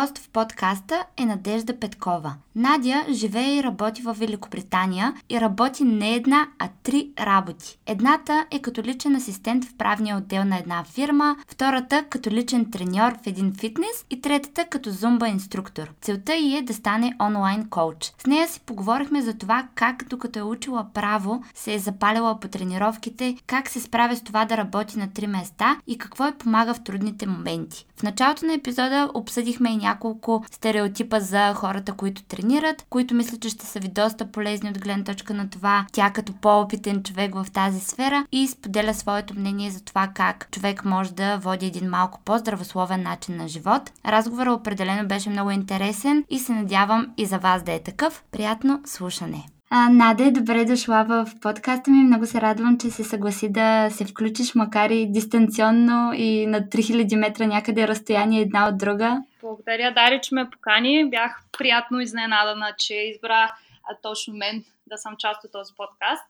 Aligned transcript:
Гост 0.00 0.18
в 0.18 0.28
подкаста 0.28 1.04
е 1.16 1.26
Надежда 1.26 1.80
Петкова. 1.80 2.34
Надя 2.56 3.04
живее 3.10 3.56
и 3.56 3.62
работи 3.62 4.02
в 4.02 4.14
Великобритания 4.14 5.14
и 5.30 5.40
работи 5.40 5.84
не 5.84 6.14
една, 6.14 6.48
а 6.58 6.68
три 6.82 7.10
работи. 7.20 7.78
Едната 7.86 8.46
е 8.50 8.62
като 8.62 8.82
личен 8.82 9.16
асистент 9.16 9.64
в 9.64 9.74
правния 9.74 10.16
отдел 10.16 10.44
на 10.44 10.58
една 10.58 10.84
фирма, 10.84 11.36
втората 11.48 12.04
като 12.10 12.30
личен 12.30 12.70
треньор 12.70 13.12
в 13.12 13.26
един 13.26 13.54
фитнес 13.54 14.06
и 14.10 14.20
третата 14.20 14.64
като 14.64 14.90
зумба 14.90 15.28
инструктор. 15.28 15.92
Целта 16.00 16.34
й 16.34 16.56
е 16.56 16.62
да 16.62 16.74
стане 16.74 17.16
онлайн 17.20 17.68
коуч. 17.68 18.12
С 18.18 18.26
нея 18.26 18.48
си 18.48 18.60
поговорихме 18.60 19.22
за 19.22 19.34
това 19.34 19.68
как 19.74 20.04
докато 20.08 20.38
е 20.38 20.42
учила 20.42 20.86
право, 20.94 21.42
се 21.54 21.74
е 21.74 21.78
запалила 21.78 22.40
по 22.40 22.48
тренировките, 22.48 23.36
как 23.46 23.68
се 23.68 23.80
справя 23.80 24.16
с 24.16 24.22
това 24.22 24.44
да 24.44 24.56
работи 24.56 24.98
на 24.98 25.12
три 25.12 25.26
места 25.26 25.76
и 25.86 25.98
какво 25.98 26.26
е 26.26 26.38
помага 26.38 26.74
в 26.74 26.82
трудните 26.82 27.26
моменти. 27.26 27.86
В 27.96 28.02
началото 28.02 28.46
на 28.46 28.54
епизода 28.54 29.10
обсъдихме 29.14 29.70
и 29.70 29.85
няколко 29.86 30.44
стереотипа 30.50 31.20
за 31.20 31.54
хората, 31.54 31.92
които 31.92 32.22
тренират, 32.22 32.86
които 32.90 33.14
мисля, 33.14 33.38
че 33.38 33.48
ще 33.48 33.66
са 33.66 33.80
ви 33.80 33.88
доста 33.88 34.26
полезни 34.26 34.70
от 34.70 34.78
гледна 34.78 35.04
точка 35.04 35.34
на 35.34 35.50
това, 35.50 35.86
тя 35.92 36.10
като 36.10 36.32
по-опитен 36.32 37.02
човек 37.02 37.34
в 37.34 37.46
тази 37.52 37.80
сфера 37.80 38.26
и 38.32 38.46
споделя 38.46 38.94
своето 38.94 39.34
мнение 39.38 39.70
за 39.70 39.84
това 39.84 40.08
как 40.14 40.48
човек 40.50 40.84
може 40.84 41.12
да 41.12 41.36
води 41.36 41.66
един 41.66 41.90
малко 41.90 42.20
по-здравословен 42.24 43.02
начин 43.02 43.36
на 43.36 43.48
живот. 43.48 43.90
Разговорът 44.06 44.60
определено 44.60 45.08
беше 45.08 45.30
много 45.30 45.50
интересен 45.50 46.24
и 46.30 46.38
се 46.38 46.52
надявам 46.52 47.06
и 47.16 47.26
за 47.26 47.38
вас 47.38 47.62
да 47.62 47.72
е 47.72 47.82
такъв. 47.82 48.24
Приятно 48.32 48.80
слушане! 48.84 49.46
А, 49.70 49.88
Наде, 49.88 50.30
добре 50.30 50.64
дошла 50.64 51.04
в 51.08 51.28
подкаста 51.40 51.90
ми. 51.90 52.04
Много 52.04 52.26
се 52.26 52.40
радвам, 52.40 52.78
че 52.78 52.90
се 52.90 53.04
съгласи 53.04 53.48
да 53.48 53.88
се 53.90 54.04
включиш, 54.04 54.54
макар 54.54 54.90
и 54.90 55.12
дистанционно 55.12 56.12
и 56.14 56.46
на 56.46 56.60
3000 56.60 57.16
метра 57.16 57.46
някъде 57.46 57.88
разстояние 57.88 58.40
една 58.40 58.68
от 58.68 58.78
друга. 58.78 59.22
Благодаря, 59.46 59.92
Дари, 59.92 60.20
че 60.22 60.34
ме 60.34 60.50
покани. 60.50 61.10
Бях 61.10 61.42
приятно 61.58 62.00
изненадана, 62.00 62.74
че 62.78 62.94
избра 62.94 63.52
точно 64.02 64.34
мен 64.34 64.64
да 64.86 64.96
съм 64.98 65.16
част 65.18 65.44
от 65.44 65.52
този 65.52 65.74
подкаст 65.76 66.24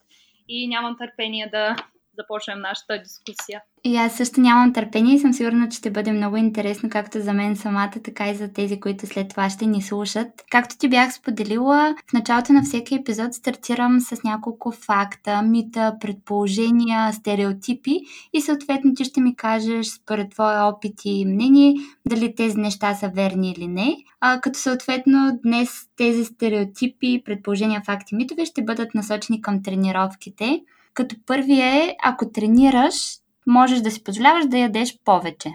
и 0.49 0.69
нямам 0.69 0.97
търпение 0.99 1.49
да 1.51 1.77
започнем 2.19 2.61
нашата 2.61 3.03
дискусия. 3.03 3.61
И 3.85 3.97
аз 3.97 4.17
също 4.17 4.41
нямам 4.41 4.73
търпение 4.73 5.15
и 5.15 5.19
съм 5.19 5.33
сигурна, 5.33 5.69
че 5.69 5.79
ще 5.79 5.91
бъде 5.91 6.13
много 6.13 6.37
интересно 6.37 6.89
както 6.91 7.21
за 7.21 7.33
мен 7.33 7.57
самата, 7.57 7.93
така 8.05 8.29
и 8.29 8.35
за 8.35 8.53
тези, 8.53 8.81
които 8.81 9.07
след 9.07 9.29
това 9.29 9.51
ще 9.51 9.67
ни 9.67 9.83
слушат. 9.83 10.29
Както 10.51 10.79
ти 10.79 10.89
бях 10.89 11.15
споделила, 11.15 11.95
в 12.11 12.13
началото 12.13 12.53
на 12.53 12.63
всеки 12.63 12.95
епизод 12.95 13.35
стартирам 13.35 14.01
с 14.01 14.23
няколко 14.23 14.71
факта, 14.71 15.43
мита, 15.43 15.97
предположения, 16.01 17.13
стереотипи 17.13 18.01
и 18.33 18.41
съответно 18.41 18.95
ти 18.95 19.05
ще 19.05 19.21
ми 19.21 19.37
кажеш 19.37 19.87
според 19.87 20.31
твоя 20.31 20.65
опит 20.65 20.95
и 21.05 21.25
мнение 21.27 21.75
дали 22.09 22.35
тези 22.35 22.57
неща 22.57 22.95
са 22.95 23.09
верни 23.09 23.55
или 23.57 23.69
не. 23.69 23.97
А, 24.21 24.41
като 24.41 24.59
съответно 24.59 25.39
днес 25.45 25.71
тези 25.97 26.25
стереотипи, 26.25 27.23
предположения, 27.25 27.83
факти, 27.87 28.15
митове 28.15 28.45
ще 28.45 28.65
бъдат 28.65 28.95
насочени 28.95 29.43
към 29.43 29.63
тренировките. 29.63 30.61
Като 30.97 31.17
първи 31.27 31.61
е, 31.61 31.97
ако 32.03 32.33
тренираш, 32.33 32.95
можеш 33.47 33.81
да 33.81 33.91
си 33.91 34.05
позволяваш 34.05 34.47
да 34.47 34.59
ядеш 34.59 34.99
повече. 35.05 35.49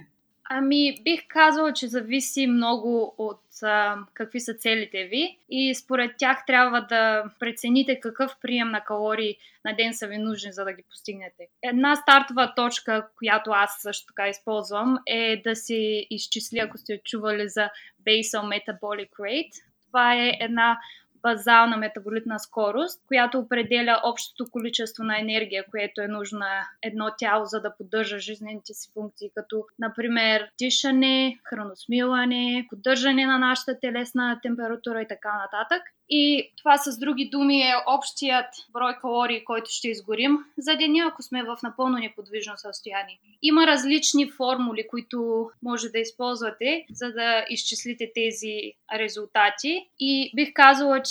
Ами, 0.49 0.95
бих 1.03 1.21
казала, 1.27 1.73
че 1.73 1.87
зависи 1.87 2.47
много 2.47 3.15
от 3.17 3.41
а, 3.63 3.97
какви 4.13 4.39
са 4.39 4.53
целите 4.53 5.03
ви 5.03 5.37
и 5.49 5.75
според 5.75 6.11
тях 6.17 6.43
трябва 6.47 6.81
да 6.81 7.23
прецените 7.39 7.99
какъв 7.99 8.35
прием 8.41 8.71
на 8.71 8.83
калории 8.83 9.35
на 9.65 9.75
ден 9.75 9.93
са 9.93 10.07
ви 10.07 10.17
нужни, 10.17 10.53
за 10.53 10.63
да 10.65 10.73
ги 10.73 10.83
постигнете. 10.89 11.47
Една 11.63 11.95
стартова 11.95 12.53
точка, 12.55 13.07
която 13.17 13.51
аз 13.51 13.77
също 13.81 14.05
така 14.07 14.29
използвам, 14.29 14.97
е 15.07 15.41
да 15.43 15.55
си 15.55 16.07
изчисли, 16.09 16.59
ако 16.59 16.77
сте 16.77 17.01
чували 17.05 17.49
за 17.49 17.69
Basal 18.07 18.41
Metabolic 18.41 19.09
Rate. 19.09 19.63
Това 19.87 20.15
е 20.15 20.37
една 20.39 20.77
базална 21.23 21.77
метаболитна 21.77 22.39
скорост, 22.39 23.01
която 23.07 23.39
определя 23.39 24.01
общото 24.03 24.51
количество 24.51 25.03
на 25.03 25.19
енергия, 25.19 25.65
което 25.71 26.01
е 26.01 26.07
нужно 26.07 26.39
на 26.39 26.67
едно 26.83 27.09
тяло, 27.17 27.45
за 27.45 27.61
да 27.61 27.75
поддържа 27.77 28.19
жизнените 28.19 28.73
си 28.73 28.91
функции, 28.93 29.29
като, 29.35 29.65
например, 29.79 30.49
дишане, 30.57 31.39
храносмилане, 31.43 32.67
поддържане 32.69 33.25
на 33.25 33.37
нашата 33.37 33.79
телесна 33.79 34.39
температура 34.43 35.01
и 35.01 35.07
така 35.07 35.33
нататък. 35.37 35.83
И 36.13 36.51
това 36.57 36.77
с 36.77 36.99
други 36.99 37.29
думи 37.31 37.61
е 37.61 37.73
общият 37.87 38.45
брой 38.73 38.95
калории, 39.01 39.43
който 39.43 39.71
ще 39.71 39.87
изгорим 39.87 40.37
за 40.57 40.75
деня, 40.75 41.07
ако 41.07 41.21
сме 41.21 41.43
в 41.43 41.57
напълно 41.63 41.97
неподвижно 41.97 42.53
състояние. 42.57 43.19
Има 43.41 43.67
различни 43.67 44.31
формули, 44.31 44.87
които 44.87 45.49
може 45.63 45.89
да 45.89 45.99
използвате, 45.99 46.85
за 46.91 47.11
да 47.11 47.45
изчислите 47.49 48.11
тези 48.15 48.73
резултати. 48.99 49.89
И 49.99 50.31
бих 50.35 50.49
казала, 50.53 51.01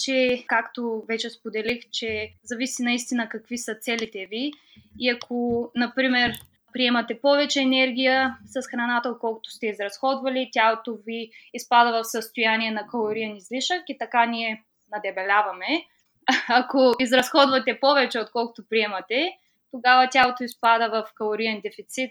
както 0.47 1.05
вече 1.09 1.31
споделих, 1.31 1.91
че 1.91 2.33
зависи 2.43 2.83
наистина 2.83 3.29
какви 3.29 3.59
са 3.59 3.75
целите 3.75 4.27
ви. 4.27 4.53
И 4.99 5.11
ако, 5.11 5.71
например, 5.77 6.33
приемате 6.73 7.21
повече 7.21 7.61
енергия 7.61 8.37
с 8.45 8.67
храната, 8.67 9.09
отколкото 9.09 9.51
сте 9.51 9.67
изразходвали, 9.67 10.51
тялото 10.53 10.99
ви 11.07 11.31
изпада 11.55 11.93
в 11.93 12.05
състояние 12.05 12.71
на 12.71 12.87
калориен 12.87 13.37
излишък 13.37 13.83
и 13.89 13.99
така 13.99 14.27
ние 14.27 14.65
надебеляваме. 14.93 15.67
Ако 16.49 16.95
изразходвате 17.01 17.81
повече, 17.81 18.19
отколкото 18.19 18.69
приемате, 18.69 19.33
тогава 19.71 20.09
тялото 20.11 20.45
изпада 20.45 20.89
в 20.89 21.15
калориен 21.15 21.61
дефицит 21.61 22.11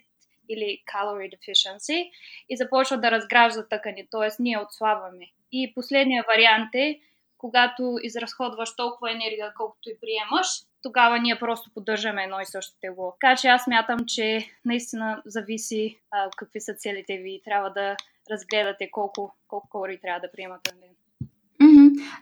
или 0.50 0.84
calorie 0.94 1.30
deficiency 1.36 2.10
и 2.50 2.58
започва 2.58 2.98
да 2.98 3.12
разгражда 3.12 3.68
тъкани, 3.68 4.08
т.е. 4.12 4.30
ние 4.40 4.60
отслабваме. 4.60 5.26
И 5.52 5.74
последният 5.76 6.26
вариант 6.28 6.76
е, 6.76 7.00
когато 7.40 7.96
изразходваш 8.04 8.76
толкова 8.76 9.12
енергия, 9.12 9.54
колкото 9.58 9.90
и 9.90 10.00
приемаш, 10.02 10.48
тогава 10.82 11.20
ние 11.20 11.40
просто 11.40 11.72
поддържаме 11.74 12.24
едно 12.24 12.40
и 12.40 12.46
също 12.46 12.78
тегло. 12.82 13.14
Така 13.22 13.36
че 13.36 13.48
аз 13.48 13.68
мятам, 13.68 14.00
че 14.08 14.48
наистина 14.66 15.22
зависи 15.26 16.00
а, 16.12 16.30
какви 16.38 16.62
са 16.62 16.74
целите 16.74 17.18
ви 17.18 17.32
и 17.32 17.42
трябва 17.46 17.70
да 17.70 17.96
разгледате 18.32 18.92
колко, 18.92 19.36
колко 19.48 19.70
калории 19.70 20.02
трябва 20.02 20.20
да 20.20 20.32
приемате 20.32 20.72
на 20.74 20.80
ден. 20.80 20.90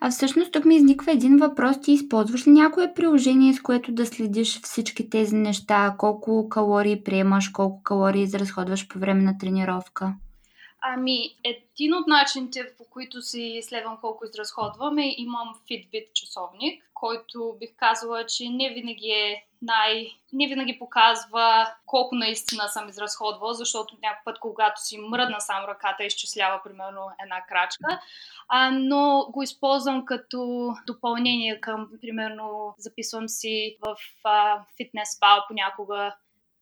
А 0.01 0.09
всъщност 0.09 0.51
тук 0.51 0.65
ми 0.65 0.75
изниква 0.75 1.11
един 1.11 1.37
въпрос. 1.37 1.81
Ти 1.81 1.91
използваш 1.91 2.47
ли 2.47 2.51
някое 2.51 2.93
приложение, 2.93 3.53
с 3.53 3.61
което 3.61 3.91
да 3.91 4.05
следиш 4.05 4.61
всички 4.61 5.09
тези 5.09 5.35
неща? 5.35 5.95
Колко 5.97 6.49
калории 6.49 7.03
приемаш, 7.03 7.49
колко 7.49 7.83
калории 7.83 8.23
изразходваш 8.23 8.87
по 8.87 8.99
време 8.99 9.21
на 9.21 9.37
тренировка? 9.37 10.13
Ами, 10.81 11.35
един 11.43 11.93
от 11.93 12.07
начините, 12.07 12.75
по 12.77 12.83
които 12.83 13.21
си 13.21 13.41
изследвам 13.41 13.97
колко 14.01 14.25
изразходваме, 14.25 15.13
имам 15.17 15.55
Fitbit 15.69 16.13
часовник, 16.13 16.89
който 16.93 17.55
бих 17.59 17.69
казала, 17.75 18.25
че 18.25 18.49
не 18.49 18.73
винаги 18.73 19.09
е 19.09 19.45
най... 19.61 20.07
не 20.33 20.47
винаги 20.47 20.79
показва 20.79 21.73
колко 21.85 22.15
наистина 22.15 22.67
съм 22.67 22.89
изразходвала, 22.89 23.53
защото 23.53 23.97
някой 24.01 24.21
път, 24.25 24.39
когато 24.39 24.81
си 24.81 24.97
мръдна 24.97 25.41
сам 25.41 25.65
ръката, 25.65 26.03
изчислява 26.03 26.61
примерно 26.63 27.09
една 27.23 27.45
крачка, 27.45 27.99
а, 28.47 28.71
но 28.71 29.27
го 29.31 29.43
използвам 29.43 30.05
като 30.05 30.69
допълнение 30.87 31.61
към, 31.61 31.89
примерно, 32.01 32.75
записвам 32.77 33.29
си 33.29 33.77
в 33.81 33.97
фитнес 34.77 35.09
спал 35.15 35.43
понякога 35.47 36.15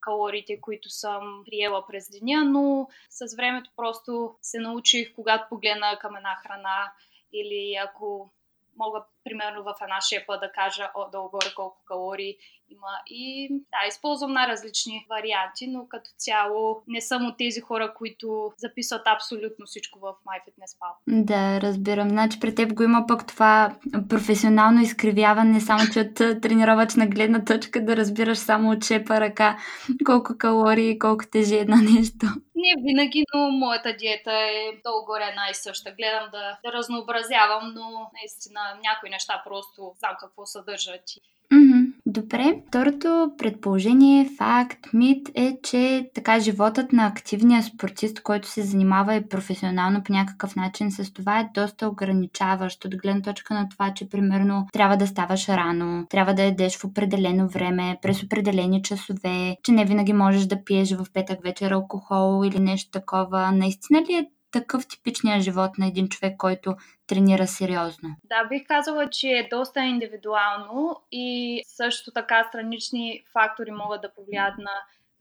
калориите, 0.06 0.60
които 0.60 0.90
съм 0.90 1.42
приела 1.46 1.86
през 1.86 2.10
деня, 2.10 2.44
но 2.44 2.88
с 3.10 3.36
времето 3.36 3.70
просто 3.76 4.36
се 4.42 4.58
научих, 4.58 5.14
когато 5.14 5.48
погледна 5.48 5.98
към 6.00 6.16
една 6.16 6.36
храна 6.42 6.92
или 7.32 7.74
ако 7.74 8.30
мога 8.76 9.04
примерно 9.26 9.62
в 9.62 9.74
една 9.82 10.00
шепа 10.00 10.38
да 10.38 10.52
кажа 10.52 10.90
долу-горе 11.12 11.50
колко 11.56 11.78
калории 11.84 12.36
има. 12.70 12.92
И 13.06 13.48
да, 13.50 13.88
използвам 13.88 14.32
най-различни 14.32 15.06
варианти, 15.10 15.66
но 15.68 15.88
като 15.88 16.10
цяло 16.18 16.82
не 16.88 17.00
съм 17.00 17.26
от 17.26 17.38
тези 17.38 17.60
хора, 17.60 17.94
които 17.94 18.52
записват 18.58 19.02
абсолютно 19.06 19.66
всичко 19.66 19.98
в 19.98 20.04
MyFitnessPal. 20.12 20.92
Да, 21.08 21.60
разбирам. 21.60 22.08
Значи 22.08 22.40
при 22.40 22.54
теб 22.54 22.74
го 22.74 22.82
има 22.82 23.04
пък 23.08 23.26
това 23.26 23.76
професионално 24.08 24.80
изкривяване, 24.80 25.60
само 25.60 25.84
че 25.92 26.00
от 26.00 26.14
тренировачна 26.42 27.06
гледна 27.06 27.44
точка 27.44 27.84
да 27.84 27.96
разбираш 27.96 28.38
само 28.38 28.70
от 28.70 28.84
шепа 28.84 29.20
ръка 29.20 29.58
колко 30.06 30.38
калории, 30.38 30.98
колко 30.98 31.24
тежи 31.32 31.56
едно 31.56 31.76
нещо. 31.76 32.26
Не 32.54 32.82
винаги, 32.82 33.24
но 33.34 33.50
моята 33.50 33.96
диета 33.96 34.32
е 34.32 34.80
долу-горе 34.84 35.24
една 35.24 35.50
и 35.50 35.54
съща. 35.54 35.90
Гледам 35.90 36.28
да, 36.32 36.58
да 36.64 36.72
разнообразявам, 36.72 37.72
но 37.74 38.10
наистина 38.18 38.60
някои 38.84 39.10
неща 39.16 39.42
просто 39.48 39.80
знам 39.98 40.14
какво 40.20 40.46
съдържат. 40.46 41.04
Mm-hmm. 41.52 41.92
Добре. 42.06 42.62
Второто 42.68 43.32
предположение, 43.38 44.30
факт, 44.38 44.78
мит 44.92 45.30
е, 45.34 45.58
че 45.62 46.10
така 46.14 46.40
животът 46.40 46.92
на 46.92 47.06
активния 47.06 47.62
спортист, 47.62 48.22
който 48.22 48.48
се 48.48 48.62
занимава 48.62 49.14
и 49.14 49.28
професионално 49.28 50.02
по 50.02 50.12
някакъв 50.12 50.56
начин 50.56 50.90
с 50.90 51.12
това 51.12 51.40
е 51.40 51.50
доста 51.54 51.88
ограничаващ 51.88 52.84
от 52.84 52.96
гледна 52.96 53.22
точка 53.22 53.54
на 53.54 53.68
това, 53.68 53.94
че 53.94 54.08
примерно 54.08 54.66
трябва 54.72 54.96
да 54.96 55.06
ставаш 55.06 55.48
рано, 55.48 56.06
трябва 56.10 56.34
да 56.34 56.42
ядеш 56.42 56.76
в 56.76 56.84
определено 56.84 57.48
време, 57.48 57.98
през 58.02 58.22
определени 58.22 58.82
часове, 58.82 59.56
че 59.62 59.72
не 59.72 59.84
винаги 59.84 60.12
можеш 60.12 60.46
да 60.46 60.64
пиеш 60.64 60.92
в 60.92 61.06
петък 61.14 61.42
вечер 61.42 61.70
алкохол 61.70 62.44
или 62.44 62.58
нещо 62.58 62.90
такова. 62.90 63.52
Наистина 63.52 64.00
ли 64.00 64.14
е 64.14 64.28
такъв 64.60 64.88
типичният 64.88 65.42
живот 65.42 65.78
на 65.78 65.86
един 65.86 66.08
човек, 66.08 66.36
който 66.36 66.76
тренира 67.06 67.46
сериозно? 67.46 68.16
Да, 68.24 68.44
бих 68.44 68.66
казала, 68.66 69.10
че 69.10 69.28
е 69.28 69.48
доста 69.50 69.80
индивидуално 69.80 71.00
и 71.12 71.62
също 71.66 72.12
така 72.12 72.44
странични 72.48 73.24
фактори 73.32 73.70
могат 73.70 74.02
да 74.02 74.14
повлият 74.14 74.58
на 74.58 74.70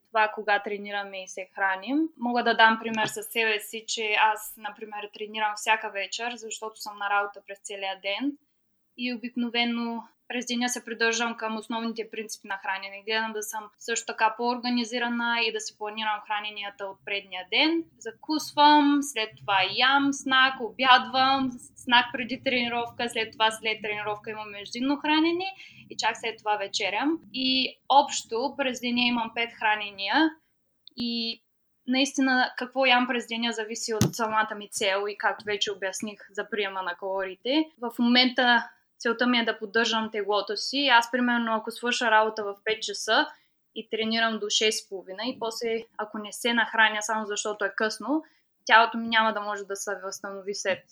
това 0.08 0.32
кога 0.36 0.60
тренираме 0.64 1.24
и 1.24 1.28
се 1.28 1.50
храним. 1.56 1.98
Мога 2.18 2.44
да 2.44 2.54
дам 2.54 2.80
пример 2.84 3.06
със 3.06 3.26
себе 3.26 3.60
си, 3.60 3.86
че 3.88 4.16
аз, 4.34 4.54
например, 4.58 5.10
тренирам 5.14 5.54
всяка 5.56 5.90
вечер, 5.90 6.32
защото 6.36 6.82
съм 6.82 6.98
на 6.98 7.10
работа 7.10 7.42
през 7.48 7.60
целия 7.60 8.00
ден 8.02 8.38
и 8.98 9.14
обикновено 9.14 10.04
през 10.28 10.46
деня 10.46 10.70
се 10.70 10.86
придържам 10.86 11.38
към 11.38 11.58
основните 11.58 12.10
принципи 12.12 12.48
на 12.48 12.58
хранене. 12.58 13.04
Гледам 13.08 13.34
да 13.34 13.44
съм 13.44 13.64
също 13.80 14.06
така 14.06 14.34
по-организирана 14.38 15.38
и 15.48 15.52
да 15.52 15.60
си 15.60 15.78
планирам 15.78 16.22
храненията 16.28 16.86
от 16.86 16.98
предния 17.06 17.46
ден. 17.52 17.84
Закусвам, 18.00 19.00
след 19.02 19.30
това 19.38 19.60
ям 19.76 20.14
снак, 20.14 20.54
обядвам, 20.62 21.52
снак 21.76 22.06
преди 22.14 22.42
тренировка, 22.44 23.10
след 23.10 23.32
това 23.32 23.52
след 23.52 23.78
тренировка 23.84 24.32
имам 24.32 24.52
междинно 24.52 24.98
хранене 24.98 25.46
и 25.90 25.98
чак 25.98 26.18
след 26.18 26.38
това 26.38 26.58
вечерям. 26.58 27.20
И 27.34 27.80
общо 27.90 28.54
през 28.58 28.82
деня 28.82 29.02
имам 29.02 29.32
5 29.36 29.54
хранения 29.54 30.30
и 30.98 31.42
наистина 31.88 32.54
какво 32.58 32.86
ям 32.86 33.08
през 33.08 33.28
деня 33.28 33.52
зависи 33.52 33.94
от 33.94 34.16
самата 34.16 34.56
ми 34.56 34.70
цел 34.72 35.04
и 35.10 35.18
както 35.18 35.46
вече 35.46 35.72
обясних 35.72 36.20
за 36.32 36.50
приема 36.50 36.82
на 36.82 36.96
калориите. 36.96 37.66
В 37.82 37.92
момента 38.00 38.70
целта 39.06 39.28
ми 39.28 39.40
е 39.40 39.46
да 39.46 39.58
поддържам 39.58 40.12
теглото 40.12 40.58
си. 40.58 40.88
Аз, 40.88 41.12
примерно, 41.12 41.56
ако 41.56 41.72
свърша 41.72 42.12
работа 42.12 42.44
в 42.44 42.56
5 42.66 42.80
часа 42.80 43.28
и 43.76 43.90
тренирам 43.90 44.40
до 44.40 44.46
6.30 44.46 45.24
и 45.24 45.40
после, 45.40 45.84
ако 45.98 46.18
не 46.18 46.32
се 46.32 46.54
нахраня 46.54 47.02
само 47.02 47.26
защото 47.26 47.66
е 47.66 47.74
късно, 47.76 48.24
тялото 48.66 48.98
ми 48.98 49.08
няма 49.08 49.34
да 49.34 49.42
може 49.42 49.64
да 49.64 49.76
се 49.76 49.92
възстанови 50.04 50.56
след 50.56 50.84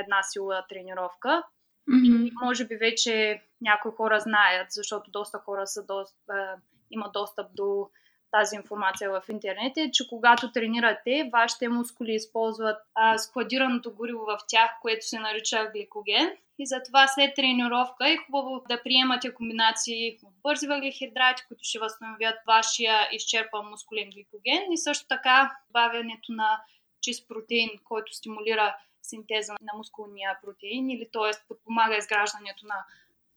една 0.00 0.22
силова 0.22 0.64
тренировка. 0.68 1.42
Mm-hmm. 1.90 2.28
И 2.28 2.32
може 2.42 2.64
би 2.66 2.76
вече 2.76 3.42
някои 3.60 3.90
хора 3.96 4.20
знаят, 4.20 4.66
защото 4.70 5.10
доста 5.10 5.38
хора 5.38 5.66
са 5.66 5.86
доста, 5.86 6.32
е, 6.32 6.60
има 6.90 7.10
достъп 7.14 7.46
до 7.54 7.90
тази 8.38 8.56
информация 8.56 9.10
в 9.10 9.22
интернет, 9.28 9.76
е, 9.76 9.90
че 9.92 10.08
когато 10.08 10.52
тренирате, 10.52 11.30
вашите 11.32 11.68
мускули 11.68 12.12
използват 12.12 12.76
а, 12.94 13.18
складираното 13.18 13.94
гориво 13.94 14.24
в 14.24 14.38
тях, 14.48 14.70
което 14.82 15.08
се 15.08 15.18
нарича 15.18 15.70
гликоген. 15.74 16.30
И 16.58 16.66
затова 16.66 17.06
след 17.08 17.34
тренировка 17.34 18.08
е 18.08 18.16
хубаво 18.16 18.62
да 18.68 18.82
приемате 18.82 19.34
комбинации 19.34 20.18
от 20.22 20.32
бързи 20.42 20.66
въглехидрати, 20.66 21.42
които 21.48 21.64
ще 21.64 21.78
възстановят 21.78 22.34
вашия 22.46 23.08
изчерпан 23.12 23.66
мускулен 23.70 24.10
гликоген 24.10 24.72
и 24.72 24.78
също 24.78 25.06
така 25.08 25.56
добавянето 25.68 26.32
на 26.32 26.60
чист 27.00 27.28
протеин, 27.28 27.70
който 27.84 28.14
стимулира 28.14 28.76
синтеза 29.02 29.52
на 29.52 29.72
мускулния 29.76 30.38
протеин 30.44 30.90
или 30.90 31.08
т.е. 31.12 31.30
подпомага 31.48 31.96
изграждането 31.96 32.66
на 32.66 32.84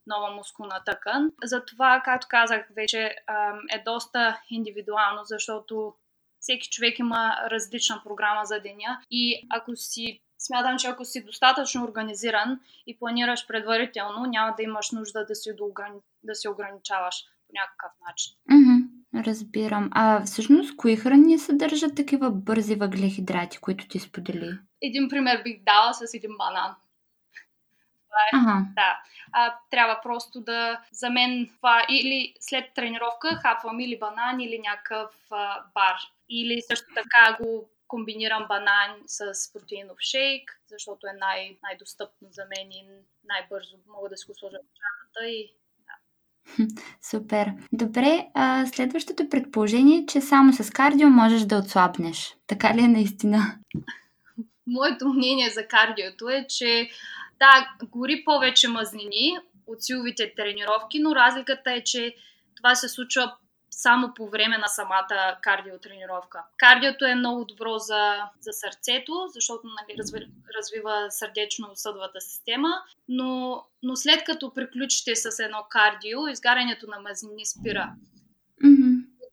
нова 0.07 0.35
мускулна 0.35 0.81
тъкан. 0.85 1.31
Затова, 1.43 2.01
както 2.05 2.27
казах 2.29 2.67
вече, 2.75 3.15
е 3.71 3.83
доста 3.85 4.41
индивидуално, 4.49 5.21
защото 5.23 5.93
всеки 6.39 6.69
човек 6.69 6.99
има 6.99 7.35
различна 7.51 8.01
програма 8.03 8.45
за 8.45 8.59
деня 8.59 9.01
и 9.11 9.47
ако 9.49 9.75
си 9.75 10.21
смятам, 10.39 10.77
че 10.77 10.87
ако 10.87 11.05
си 11.05 11.25
достатъчно 11.25 11.83
организиран 11.83 12.59
и 12.87 12.99
планираш 12.99 13.47
предварително, 13.47 14.25
няма 14.25 14.53
да 14.57 14.63
имаш 14.63 14.91
нужда 14.91 15.25
да 15.25 15.35
се, 15.35 15.53
доограни... 15.53 15.99
да 16.23 16.35
се 16.35 16.49
ограничаваш 16.49 17.15
по 17.47 17.53
някакъв 17.53 17.91
начин. 18.07 18.33
Mm-hmm, 18.51 19.25
разбирам. 19.25 19.89
А 19.91 20.23
всъщност, 20.25 20.77
кои 20.77 20.95
храни 20.95 21.39
съдържат 21.39 21.95
такива 21.95 22.31
бързи 22.31 22.75
въглехидрати, 22.75 23.57
които 23.57 23.87
ти 23.87 23.99
сподели? 23.99 24.59
Един 24.81 25.09
пример 25.09 25.43
бих 25.43 25.63
дала 25.63 25.93
с 25.93 26.13
един 26.13 26.31
банан. 26.37 26.75
Това 28.17 28.49
е, 28.49 28.51
ага. 28.51 28.65
да. 28.75 28.99
А, 29.31 29.55
трябва 29.69 29.99
просто 30.03 30.41
да, 30.41 30.81
за 30.91 31.09
мен 31.09 31.49
това 31.57 31.85
или 31.89 32.33
след 32.39 32.73
тренировка 32.75 33.35
хапвам 33.35 33.79
или 33.79 33.99
банан 33.99 34.39
или 34.39 34.59
някакъв 34.59 35.11
а, 35.31 35.63
бар. 35.73 35.97
Или 36.29 36.61
също 36.61 36.85
така 36.95 37.37
го 37.43 37.69
комбинирам 37.87 38.45
банан 38.49 38.91
с 39.05 39.53
протеинов 39.53 39.97
шейк, 39.99 40.61
защото 40.67 41.07
е 41.07 41.19
най- 41.19 41.57
най-достъпно 41.63 42.27
за 42.31 42.41
мен 42.41 42.71
и 42.71 42.85
най-бързо 43.23 43.75
мога 43.87 44.09
да 44.09 44.17
си 44.17 44.25
го 44.27 44.33
сложа 44.33 44.57
в 44.57 44.69
чаната 44.77 45.29
и 45.29 45.53
Супер. 47.01 47.51
Добре, 47.73 48.27
а 48.33 48.65
следващото 48.65 49.29
предположение 49.29 49.97
е, 49.97 50.05
че 50.05 50.21
само 50.21 50.53
с 50.53 50.69
кардио 50.69 51.09
можеш 51.09 51.41
да 51.41 51.57
отслабнеш. 51.57 52.35
Така 52.47 52.73
ли 52.73 52.83
е 52.83 52.87
наистина? 52.87 53.57
Моето 54.67 55.07
мнение 55.07 55.49
за 55.49 55.67
кардиото 55.67 56.29
е, 56.29 56.45
че 56.49 56.89
да, 57.39 57.69
гори 57.83 58.23
повече 58.25 58.67
мазнини 58.67 59.37
от 59.67 59.83
силовите 59.83 60.33
тренировки, 60.35 60.99
но 60.99 61.15
разликата 61.15 61.71
е, 61.71 61.83
че 61.83 62.15
това 62.55 62.75
се 62.75 62.89
случва 62.89 63.35
само 63.71 64.13
по 64.13 64.29
време 64.29 64.57
на 64.57 64.67
самата 64.67 65.37
кардиотренировка. 65.41 66.43
Кардиото 66.57 67.05
е 67.05 67.15
много 67.15 67.45
добро 67.45 67.77
за, 67.77 68.23
за 68.39 68.53
сърцето, 68.53 69.13
защото 69.27 69.61
нали, 69.67 69.97
разви, 69.99 70.27
развива 70.57 71.07
сърдечно-съдовата 71.09 72.21
система, 72.21 72.69
но, 73.09 73.63
но 73.83 73.95
след 73.95 74.23
като 74.23 74.53
приключите 74.53 75.15
с 75.15 75.39
едно 75.39 75.65
кардио, 75.69 76.27
изгарянето 76.27 76.87
на 76.87 76.99
мазнини 76.99 77.45
спира. 77.45 77.93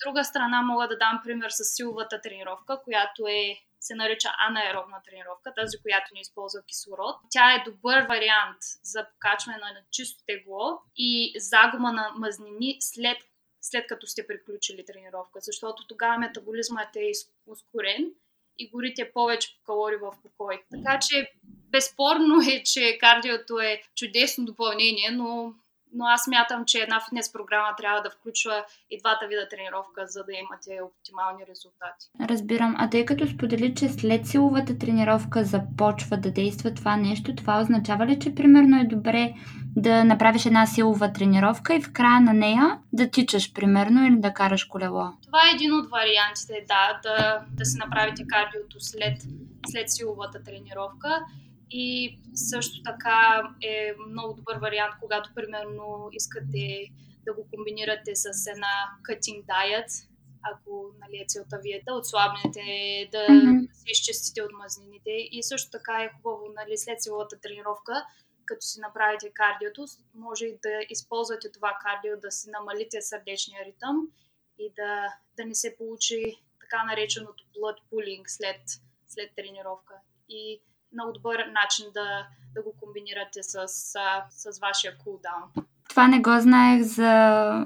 Друга 0.05 0.25
страна 0.25 0.63
мога 0.63 0.89
да 0.89 0.99
дам 0.99 1.21
пример 1.25 1.51
с 1.51 1.65
силовата 1.65 2.21
тренировка, 2.21 2.81
която 2.85 3.27
е 3.27 3.57
се 3.81 3.95
нарича 3.95 4.29
анаеробна 4.49 4.97
тренировка, 5.05 5.55
тази, 5.57 5.83
която 5.83 6.15
не 6.15 6.21
използва 6.21 6.63
кислород. 6.63 7.17
Тя 7.31 7.55
е 7.55 7.65
добър 7.71 8.03
вариант 8.03 8.59
за 8.83 9.07
покачване 9.11 9.59
на 9.59 9.81
чисто 9.91 10.25
тегло 10.27 10.79
и 10.97 11.35
загуба 11.37 11.93
на 11.93 12.13
мазнини 12.17 12.77
след, 12.81 13.19
след 13.61 13.87
като 13.87 14.07
сте 14.07 14.27
приключили 14.27 14.85
тренировка, 14.85 15.39
защото 15.41 15.87
тогава 15.87 16.19
метаболизмът 16.19 16.97
е 16.97 17.13
ускорен 17.47 18.11
и 18.59 18.71
горите 18.71 19.13
повече 19.13 19.59
калории 19.67 19.97
в 19.97 20.15
покой. 20.23 20.63
Така 20.71 20.99
че 21.09 21.33
безспорно 21.45 22.35
е, 22.53 22.63
че 22.63 22.99
кардиото 23.01 23.59
е 23.59 23.83
чудесно 23.95 24.45
допълнение, 24.45 25.11
но 25.11 25.55
но 25.95 26.05
аз 26.05 26.27
мятам, 26.27 26.65
че 26.65 26.79
една 26.79 27.01
фитнес 27.01 27.33
програма 27.33 27.69
трябва 27.77 28.03
да 28.03 28.11
включва 28.11 28.65
и 28.91 28.99
двата 29.01 29.27
вида 29.27 29.49
тренировка, 29.51 30.07
за 30.07 30.25
да 30.25 30.33
имате 30.33 30.79
оптимални 30.83 31.43
резултати. 31.51 32.05
Разбирам. 32.31 32.75
А 32.79 32.91
тъй 32.91 33.05
като 33.05 33.27
сподели, 33.27 33.75
че 33.75 33.89
след 33.89 34.27
силовата 34.27 34.79
тренировка 34.79 35.45
започва 35.45 36.17
да 36.17 36.31
действа 36.31 36.75
това 36.75 36.97
нещо, 36.97 37.35
това 37.35 37.61
означава 37.61 38.07
ли, 38.07 38.19
че 38.19 38.35
примерно 38.35 38.81
е 38.81 38.85
добре 38.85 39.35
да 39.77 40.05
направиш 40.05 40.47
една 40.47 40.67
силова 40.67 41.13
тренировка 41.13 41.75
и 41.75 41.83
в 41.83 41.93
края 41.93 42.21
на 42.21 42.33
нея 42.33 42.79
да 42.93 43.11
тичаш, 43.11 43.53
примерно, 43.53 44.07
или 44.07 44.17
да 44.17 44.35
караш 44.35 44.65
колело? 44.65 45.05
Това 45.27 45.39
е 45.39 45.55
един 45.55 45.75
от 45.75 45.91
вариантите, 45.91 46.65
да, 46.69 47.01
да, 47.03 47.41
да 47.51 47.65
си 47.65 47.79
направите 47.79 48.25
кардиото 48.29 48.77
след, 48.81 49.23
след 49.67 49.91
силовата 49.91 50.43
тренировка. 50.43 51.21
И 51.77 52.19
също 52.35 52.83
така 52.83 53.43
е 53.63 53.93
много 54.09 54.35
добър 54.35 54.57
вариант, 54.57 54.95
когато 55.01 55.35
примерно 55.35 56.09
искате 56.13 56.89
да 57.25 57.35
го 57.35 57.49
комбинирате 57.55 58.17
с 58.17 58.47
една 58.47 58.75
cutting 59.09 59.45
diet, 59.45 60.09
ако 60.43 60.95
нали, 61.01 61.17
е 61.17 61.27
целта 61.29 61.59
ви 61.63 61.73
е 61.73 61.83
да 61.87 61.95
отслабнете, 61.95 62.65
да 63.13 63.19
mm-hmm. 63.19 63.73
се 63.73 63.85
изчистите 63.87 64.43
от 64.43 64.53
мазнините. 64.53 65.11
И 65.11 65.43
също 65.43 65.71
така 65.71 66.03
е 66.03 66.13
хубаво 66.17 66.45
нали, 66.57 66.79
след 66.79 67.03
силовата 67.03 67.41
тренировка, 67.41 68.07
като 68.45 68.67
си 68.67 68.81
направите 68.81 69.33
кардиото, 69.35 69.85
може 70.15 70.47
да 70.47 70.75
използвате 70.91 71.53
това 71.53 71.79
кардио 71.83 72.21
да 72.21 72.31
си 72.31 72.51
намалите 72.51 73.03
сърдечния 73.03 73.65
ритъм 73.65 73.97
и 74.59 74.73
да, 74.77 75.15
да 75.37 75.45
не 75.45 75.55
се 75.55 75.77
получи 75.77 76.23
така 76.61 76.85
нареченото 76.85 77.45
blood 77.57 77.79
pooling 77.93 78.25
след, 78.27 78.63
след 79.07 79.31
тренировка. 79.37 79.95
И 80.29 80.63
много 80.95 81.13
добър 81.13 81.39
начин 81.39 81.87
да, 81.95 82.27
да 82.55 82.63
го 82.63 82.75
комбинирате 82.81 83.43
с, 83.43 83.69
с 84.31 84.61
вашия 84.61 84.99
кулдаун. 84.99 85.67
Това 85.89 86.09
не 86.09 86.21
го 86.21 86.41
знаех 86.41 86.83
за, 86.83 87.65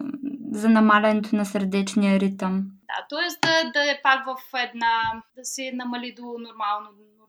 за 0.53 0.69
намалянето 0.69 1.37
на 1.37 1.45
сърдечния 1.45 2.21
ритъм. 2.21 2.63
Да, 2.63 3.07
т.е. 3.09 3.47
Да, 3.47 3.71
да 3.71 3.91
е 3.91 4.01
пак 4.03 4.27
в 4.27 4.37
една, 4.55 5.23
да 5.37 5.45
се 5.45 5.73
намали 5.75 6.15
до 6.17 6.23
нормално, 6.23 6.89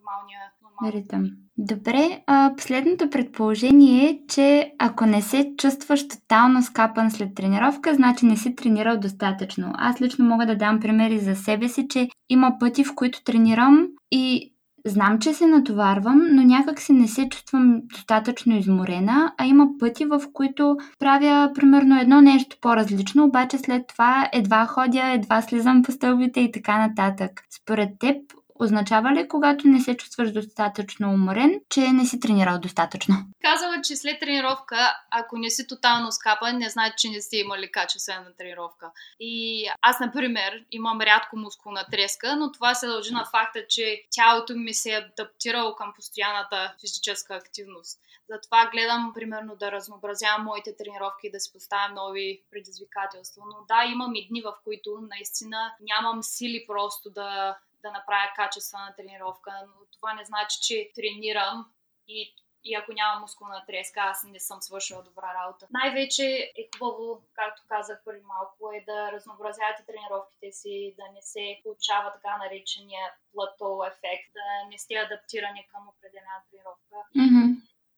нормалния, 0.10 0.40
нормалния 0.62 1.02
ритъм. 1.02 1.32
Добре, 1.58 2.24
а, 2.28 2.54
последното 2.58 3.10
предположение 3.10 4.10
е, 4.10 4.20
че 4.28 4.74
ако 4.80 5.06
не 5.06 5.22
се 5.22 5.54
чувстваш 5.58 6.08
тотално 6.08 6.64
скапан 6.64 7.12
след 7.12 7.36
тренировка, 7.36 7.96
значи 7.96 8.26
не 8.26 8.38
си 8.38 8.56
тренирал 8.56 8.98
достатъчно. 8.98 9.72
Аз 9.76 10.02
лично 10.02 10.26
мога 10.26 10.46
да 10.46 10.56
дам 10.56 10.80
примери 10.80 11.20
за 11.20 11.36
себе 11.36 11.70
си, 11.70 11.88
че 11.90 12.10
има 12.30 12.58
пъти, 12.60 12.84
в 12.84 12.96
които 12.96 13.24
тренирам 13.24 13.88
и 14.12 14.54
Знам, 14.86 15.20
че 15.20 15.34
се 15.34 15.46
натоварвам, 15.46 16.22
но 16.32 16.44
някак 16.44 16.80
си 16.80 16.94
не 16.94 17.08
се 17.08 17.30
чувствам 17.30 17.82
достатъчно 17.84 18.58
изморена, 18.58 19.34
а 19.38 19.46
има 19.46 19.68
пъти, 19.80 20.06
в 20.06 20.22
които 20.34 20.78
правя 21.00 21.52
примерно 21.56 22.00
едно 22.00 22.22
нещо 22.22 22.58
по-различно, 22.62 23.26
обаче 23.26 23.58
след 23.58 23.88
това 23.88 24.30
едва 24.34 24.66
ходя, 24.66 25.12
едва 25.14 25.42
слизам 25.42 25.84
по 25.84 25.92
стълбите 25.92 26.40
и 26.40 26.52
така 26.52 26.88
нататък. 26.88 27.32
Според 27.50 27.90
теб, 28.00 28.16
означава 28.60 29.12
ли, 29.12 29.28
когато 29.28 29.68
не 29.68 29.80
се 29.80 29.98
чувстваш 29.98 30.32
достатъчно 30.32 31.10
уморен, 31.10 31.62
че 31.70 31.80
не 31.80 32.06
си 32.06 32.20
тренирал 32.20 32.60
достатъчно? 32.60 33.16
Казала, 33.42 33.82
че 33.84 33.96
след 33.96 34.20
тренировка, 34.20 34.78
ако 35.12 35.38
не 35.38 35.50
си 35.50 35.68
тотално 35.68 36.12
скапан, 36.12 36.58
не 36.58 36.70
значи, 36.70 36.94
че 36.98 37.10
не 37.10 37.22
сте 37.22 37.38
имали 37.38 37.72
качествена 37.72 38.34
тренировка. 38.38 38.92
И 39.20 39.66
аз, 39.82 40.00
например, 40.00 40.66
имам 40.72 41.02
рядко 41.02 41.38
мускулна 41.38 41.86
треска, 41.92 42.36
но 42.36 42.52
това 42.52 42.76
се 42.76 42.88
дължи 42.88 43.14
на 43.14 43.26
факта, 43.26 43.60
че 43.70 44.04
тялото 44.12 44.56
ми 44.56 44.74
се 44.74 44.92
е 44.92 44.98
адаптирало 44.98 45.76
към 45.76 45.94
постоянната 45.96 46.74
физическа 46.82 47.36
активност. 47.36 48.00
Затова 48.30 48.70
гледам, 48.72 49.12
примерно, 49.16 49.56
да 49.56 49.72
разнообразявам 49.72 50.44
моите 50.44 50.76
тренировки 50.76 51.28
и 51.28 51.32
да 51.32 51.40
си 51.40 51.54
поставям 51.54 51.94
нови 51.96 52.42
предизвикателства. 52.52 53.44
Но 53.46 53.66
да, 53.68 53.92
имам 53.92 54.16
и 54.16 54.28
дни, 54.28 54.42
в 54.42 54.54
които 54.64 54.90
наистина 55.10 55.74
нямам 55.82 56.24
сили 56.24 56.66
просто 56.68 57.10
да, 57.10 57.58
да 57.82 57.92
направя 57.92 58.32
качествена 58.36 58.94
тренировка, 58.98 59.52
но 59.68 59.86
това 59.92 60.14
не 60.14 60.26
значи, 60.26 60.58
че 60.62 60.92
тренирам 60.96 61.66
и 62.08 62.36
и 62.64 62.76
ако 62.76 62.94
няма 62.94 63.20
мускулна 63.20 63.64
треска, 63.68 64.00
аз 64.00 64.24
не 64.24 64.40
съм 64.40 64.62
свършила 64.62 65.04
добра 65.04 65.34
работа. 65.34 65.68
Най-вече 65.72 66.24
е 66.58 66.70
хубаво, 66.78 67.22
както 67.34 67.62
казах 67.68 68.02
преди 68.06 68.26
малко, 68.26 68.72
е 68.72 68.84
да 68.86 69.12
разнообразявате 69.12 69.86
тренировките 69.86 70.52
си, 70.52 70.96
да 70.98 71.12
не 71.14 71.22
се 71.22 71.60
получава 71.64 72.14
така 72.14 72.38
наречения 72.38 73.06
плато 73.32 73.84
ефект, 73.88 74.30
да 74.34 74.70
не 74.70 74.78
сте 74.78 74.96
адаптирани 74.96 75.68
към 75.72 75.90
определена 75.90 76.38
тренировка. 76.48 76.96
Mm-hmm. 77.18 77.48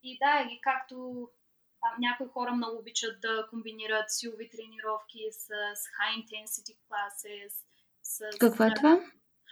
И 0.03 0.17
да, 0.17 0.53
и 0.53 0.61
както 0.61 1.27
а, 1.81 1.87
някои 1.99 2.27
хора 2.27 2.51
много 2.51 2.77
обичат 2.77 3.21
да 3.21 3.47
комбинират 3.49 4.11
силови 4.11 4.49
тренировки 4.49 5.21
с, 5.31 5.45
с 5.81 5.83
high 5.97 6.15
intensity 6.21 6.75
classes. 6.87 7.53
С, 8.03 8.37
Какво 8.39 8.63
е 8.63 8.73
това? 8.73 8.99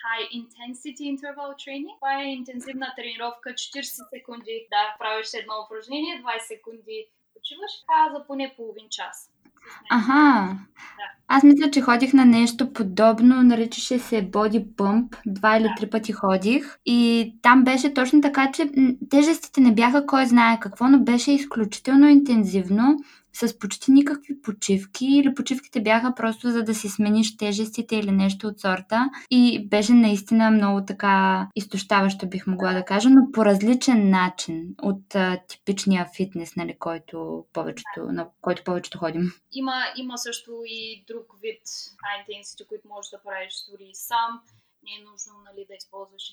High 0.04 0.28
Intensity 0.42 1.04
Interval 1.14 1.52
Training. 1.64 1.96
Това 1.96 2.22
е 2.22 2.34
интензивна 2.40 2.94
тренировка 2.98 3.50
40 3.50 4.10
секунди. 4.10 4.68
Да, 4.70 4.96
правиш 5.00 5.28
едно 5.34 5.54
упражнение, 5.66 6.24
20 6.24 6.40
секунди 6.40 7.08
почиваш, 7.34 7.72
а 7.88 8.14
за 8.14 8.28
поне 8.28 8.54
половин 8.58 8.88
час. 8.90 9.32
Аха. 9.90 10.58
Да. 10.98 11.04
Аз 11.28 11.44
мисля, 11.44 11.72
че 11.72 11.82
ходих 11.82 12.14
на 12.14 12.26
нещо 12.26 12.74
подобно, 12.74 13.44
наричаше 13.44 14.00
се 14.00 14.32
Body 14.32 14.66
Pump. 14.66 15.16
Два 15.26 15.58
или 15.58 15.64
да. 15.64 15.76
три 15.78 15.90
пъти 15.90 16.12
ходих. 16.12 16.78
И 16.86 17.34
там 17.42 17.64
беше 17.64 17.94
точно 17.94 18.22
така, 18.22 18.52
че 18.52 18.70
тежестите 19.10 19.62
не 19.62 19.74
бяха 19.74 20.06
кой 20.06 20.26
знае 20.26 20.60
какво, 20.60 20.88
но 20.88 21.00
беше 21.00 21.32
изключително 21.32 22.08
интензивно 22.08 22.98
с 23.34 23.60
почти 23.60 23.92
никакви 23.92 24.42
почивки 24.42 25.06
или 25.06 25.34
почивките 25.36 25.82
бяха 25.82 26.14
просто 26.16 26.52
за 26.52 26.64
да 26.64 26.76
си 26.76 26.90
смениш 26.90 27.38
тежестите 27.38 27.96
или 27.96 28.12
нещо 28.12 28.48
от 28.48 28.60
сорта 28.60 29.10
и 29.32 29.68
беше 29.68 29.94
наистина 29.94 30.52
много 30.52 30.86
така 30.86 31.48
изтощаващо 31.56 32.28
бих 32.28 32.48
могла 32.48 32.74
да 32.74 32.86
кажа, 32.86 33.10
но 33.10 33.32
по 33.32 33.46
различен 33.46 34.10
начин 34.10 34.76
от 34.82 35.16
а, 35.16 35.40
типичния 35.48 36.10
фитнес, 36.16 36.56
нали, 36.56 36.78
който 36.80 37.46
повечето, 37.54 38.12
на 38.12 38.30
който 38.42 38.64
повечето 38.64 38.98
ходим. 38.98 39.32
Има, 39.52 39.84
има 39.98 40.18
също 40.18 40.52
и 40.66 41.04
друг 41.08 41.26
вид 41.42 41.62
intensity, 42.18 42.68
които 42.68 42.88
можеш 42.88 43.10
да 43.10 43.22
правиш 43.22 43.54
дори 43.72 43.90
сам. 43.94 44.42
Не 44.84 44.92
е 44.92 45.06
нужно 45.12 45.34
нали, 45.46 45.66
да 45.70 45.76
използваш 45.76 46.24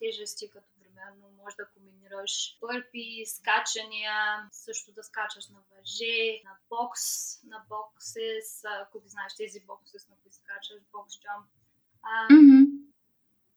тежести, 0.00 0.50
като 0.50 0.73
примерно 0.94 1.30
може 1.42 1.56
да 1.56 1.68
комбинираш 1.74 2.58
бърпи, 2.60 3.24
скачания, 3.26 4.48
също 4.52 4.92
да 4.92 5.02
скачаш 5.02 5.48
на 5.48 5.58
въже, 5.70 6.40
на 6.44 6.56
бокс, 6.70 7.02
на 7.44 7.64
боксес, 7.68 8.64
ако 8.82 9.00
ги 9.00 9.08
знаеш 9.08 9.32
тези 9.36 9.60
боксес, 9.60 10.08
на 10.08 10.16
които 10.22 10.36
скачаш, 10.36 10.82
бокс 10.92 11.14
джамп. 11.20 11.46
Mm-hmm. 12.30 12.64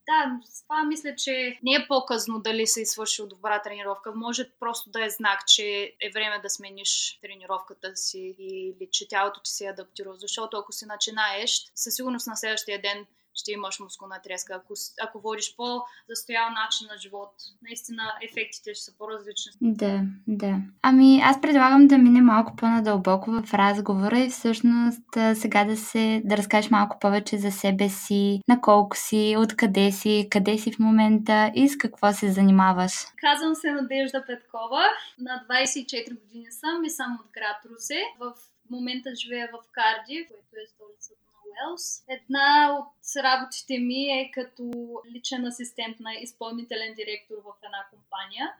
Да, 0.10 0.40
това 0.64 0.84
мисля, 0.84 1.16
че 1.16 1.60
не 1.64 1.74
е 1.74 1.88
по-късно 1.88 2.40
дали 2.40 2.68
си 2.68 2.86
свършил 2.86 3.28
добра 3.28 3.62
тренировка. 3.62 4.12
Може 4.16 4.52
просто 4.60 4.90
да 4.90 5.06
е 5.06 5.10
знак, 5.10 5.48
че 5.48 5.96
е 6.02 6.12
време 6.14 6.40
да 6.40 6.50
смениш 6.50 7.20
тренировката 7.22 7.96
си 7.96 8.36
или 8.40 8.90
че 8.92 9.08
тялото 9.08 9.42
ти 9.42 9.52
се 9.52 9.66
е 9.66 9.70
адаптирало. 9.70 10.16
Защото 10.16 10.58
ако 10.58 10.72
си 10.72 10.86
начинаеш, 10.86 11.72
със 11.76 11.96
сигурност 11.96 12.28
на 12.28 12.36
следващия 12.36 12.82
ден 12.82 13.08
ще 13.38 13.52
имаш 13.52 13.80
мускулна 13.80 14.22
треска. 14.24 14.54
Ако, 14.56 14.74
ако 15.02 15.20
водиш 15.20 15.56
по-застоял 15.56 16.50
начин 16.50 16.88
на 16.92 16.98
живот, 16.98 17.34
наистина 17.62 18.04
ефектите 18.22 18.74
ще 18.74 18.84
са 18.84 18.98
по-различни. 18.98 19.52
Да, 19.62 20.02
да. 20.28 20.56
Ами 20.82 21.22
аз 21.24 21.42
предлагам 21.42 21.88
да 21.88 21.98
мине 21.98 22.22
малко 22.22 22.56
по-надълбоко 22.56 23.32
в 23.32 23.54
разговора 23.54 24.20
и 24.20 24.30
всъщност 24.30 25.04
сега 25.36 25.64
да 25.64 25.78
се 25.78 26.22
да 26.26 26.38
разкажеш 26.38 26.72
малко 26.72 27.00
повече 27.00 27.38
за 27.38 27.52
себе 27.52 27.90
си, 27.90 28.42
на 28.48 28.62
колко 28.62 28.98
си, 28.98 29.36
откъде 29.38 29.92
си, 29.92 30.28
къде 30.32 30.58
си 30.58 30.72
в 30.72 30.80
момента 30.80 31.52
и 31.56 31.70
с 31.70 31.78
какво 31.78 32.14
се 32.14 32.32
занимаваш. 32.32 32.92
Казвам 33.22 33.56
се 33.56 33.72
Надежда 33.72 34.24
Петкова, 34.28 34.84
на 35.20 35.46
24 35.50 36.20
години 36.20 36.52
съм 36.52 36.84
и 36.84 36.90
съм 36.90 37.18
от 37.22 37.32
град 37.34 37.58
Русе. 37.72 38.02
В 38.20 38.34
момента 38.70 39.10
живея 39.16 39.50
в 39.54 39.58
Карди, 39.72 40.28
което 40.28 40.54
е 40.64 40.68
столицата 40.68 41.27
Уелс. 41.66 42.04
Една 42.08 42.78
от 42.80 43.24
работите 43.24 43.80
ми 43.80 44.04
е 44.04 44.32
като 44.34 44.72
личен 45.14 45.46
асистент 45.46 46.00
на 46.00 46.14
изпълнителен 46.14 46.94
директор 46.96 47.36
в 47.36 47.52
една 47.66 47.86
компания. 47.90 48.54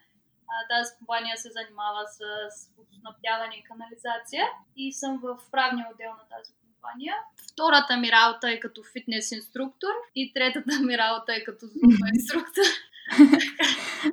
Тази 0.70 0.92
компания 0.98 1.38
се 1.38 1.50
занимава 1.50 2.04
с 2.08 2.20
водоснабдяване 2.78 3.56
и 3.56 3.64
канализация 3.64 4.44
и 4.76 4.94
съм 4.94 5.20
в 5.24 5.38
правния 5.52 5.88
отдел 5.94 6.12
на 6.12 6.38
тази 6.38 6.52
компания. 6.54 7.16
Втората 7.52 7.98
ми 7.98 8.12
работа 8.12 8.52
е 8.52 8.60
като 8.60 8.84
фитнес 8.94 9.32
инструктор 9.32 9.94
и 10.16 10.34
третата 10.34 10.80
ми 10.80 10.98
работа 10.98 11.36
е 11.36 11.44
като 11.44 11.66
зумба 11.74 12.08
инструктор. 12.14 12.68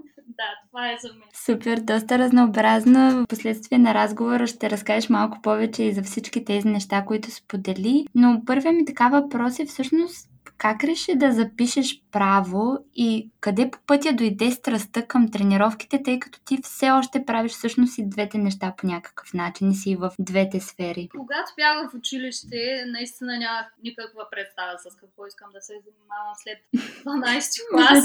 да, 0.36 0.68
това 0.68 0.92
е 0.92 0.96
за 1.02 1.08
мен. 1.08 1.28
Супер, 1.34 1.80
доста 1.80 2.18
разнообразно. 2.18 3.10
В 3.10 3.26
последствие 3.26 3.78
на 3.78 3.94
разговора 3.94 4.46
ще 4.46 4.70
разкажеш 4.70 5.08
малко 5.08 5.42
повече 5.42 5.82
и 5.82 5.92
за 5.92 6.02
всички 6.02 6.44
тези 6.44 6.68
неща, 6.68 7.04
които 7.04 7.30
сподели. 7.30 8.06
Но 8.14 8.42
първият 8.46 8.76
ми 8.76 8.84
така 8.84 9.08
въпрос 9.08 9.58
е 9.58 9.66
всъщност 9.66 10.28
как 10.58 10.84
реши 10.84 11.14
да 11.14 11.32
запишеш 11.32 12.02
право 12.12 12.78
и 12.94 13.30
къде 13.40 13.70
по 13.70 13.78
пътя 13.86 14.12
дойде 14.12 14.50
страстта 14.50 15.06
към 15.06 15.30
тренировките, 15.30 16.02
тъй 16.02 16.18
като 16.18 16.40
ти 16.44 16.58
все 16.62 16.90
още 16.90 17.24
правиш 17.24 17.52
всъщност 17.52 17.98
и 17.98 18.08
двете 18.08 18.38
неща 18.38 18.74
по 18.76 18.86
някакъв 18.86 19.34
начин 19.34 19.70
и 19.70 19.74
си 19.74 19.96
в 19.96 20.10
двете 20.18 20.60
сфери? 20.60 21.08
Когато 21.18 21.52
бях 21.56 21.90
в 21.90 21.94
училище, 21.94 22.84
наистина 22.86 23.38
нямах 23.38 23.66
никаква 23.82 24.26
представа 24.30 24.78
с 24.78 24.96
какво 24.96 25.26
искам 25.26 25.48
да 25.52 25.60
се 25.60 25.72
занимавам 25.72 26.34
след 26.42 26.58
12 27.04 27.70
клас. 27.70 28.04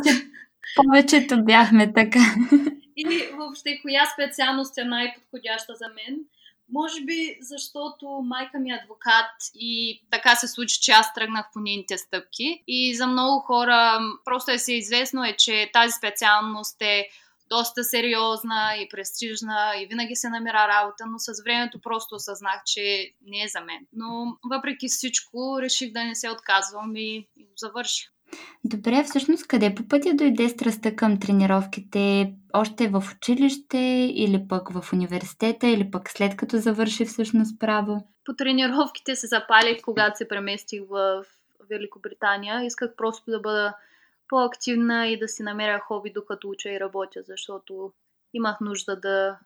Повечето 0.76 1.44
бяхме 1.46 1.94
така. 1.94 2.20
И 2.98 3.30
въобще, 3.38 3.80
коя 3.82 4.06
специалност 4.06 4.78
е 4.78 4.84
най-подходяща 4.84 5.76
за 5.76 5.86
мен? 5.88 6.20
Може 6.72 7.02
би, 7.02 7.38
защото 7.42 8.06
майка 8.06 8.60
ми 8.60 8.72
е 8.72 8.80
адвокат 8.84 9.32
и 9.56 10.02
така 10.12 10.36
се 10.36 10.48
случи, 10.48 10.82
че 10.82 10.92
аз 10.92 11.14
тръгнах 11.14 11.46
по 11.54 11.60
нейните 11.60 11.98
стъпки. 11.98 12.64
И 12.68 12.96
за 12.96 13.08
много 13.08 13.40
хора 13.40 14.00
просто 14.26 14.52
е 14.52 14.58
се 14.58 14.74
известно 14.74 15.26
е, 15.26 15.36
че 15.38 15.70
тази 15.74 15.92
специалност 15.92 16.82
е 16.82 17.08
доста 17.50 17.84
сериозна 17.84 18.76
и 18.80 18.90
престижна 18.90 19.74
и 19.82 19.88
винаги 19.88 20.16
се 20.16 20.30
намира 20.30 20.68
работа, 20.68 21.04
но 21.06 21.20
с 21.20 21.44
времето 21.44 21.82
просто 21.82 22.16
осъзнах, 22.16 22.62
че 22.66 23.14
не 23.22 23.44
е 23.44 23.48
за 23.48 23.62
мен. 23.62 23.88
Но 23.94 24.38
въпреки 24.50 24.88
всичко 24.88 25.62
реших 25.62 25.92
да 25.94 26.04
не 26.04 26.16
се 26.16 26.30
отказвам 26.30 26.96
и, 26.96 27.30
и 27.38 27.48
завърших. 27.58 28.10
Добре, 28.64 29.04
всъщност 29.04 29.48
къде 29.48 29.76
по 29.76 29.88
пътя 29.88 30.14
дойде 30.14 30.50
страстта 30.50 30.96
към 30.96 31.20
тренировките? 31.20 32.34
Още 32.54 32.88
в 32.88 33.04
училище 33.16 33.78
или 34.16 34.46
пък 34.50 34.70
в 34.70 34.94
университета 34.94 35.68
или 35.68 35.92
пък 35.92 36.10
след 36.10 36.38
като 36.38 36.58
завърши 36.58 37.06
всъщност 37.06 37.60
право? 37.60 38.08
По 38.26 38.36
тренировките 38.36 39.16
се 39.16 39.28
запалих, 39.28 39.82
когато 39.82 40.18
се 40.18 40.28
преместих 40.28 40.82
в 40.90 41.24
Великобритания. 41.70 42.66
Исках 42.66 42.96
просто 42.96 43.32
да 43.32 43.40
бъда 43.40 43.74
по-активна 44.28 45.08
и 45.08 45.20
да 45.20 45.28
си 45.28 45.44
намеря 45.44 45.80
хоби 45.80 46.12
докато 46.12 46.50
уча 46.50 46.70
и 46.70 46.80
работя, 46.80 47.20
защото 47.28 47.94
имах 48.34 48.58
нужда 48.62 48.96
да, 48.96 49.40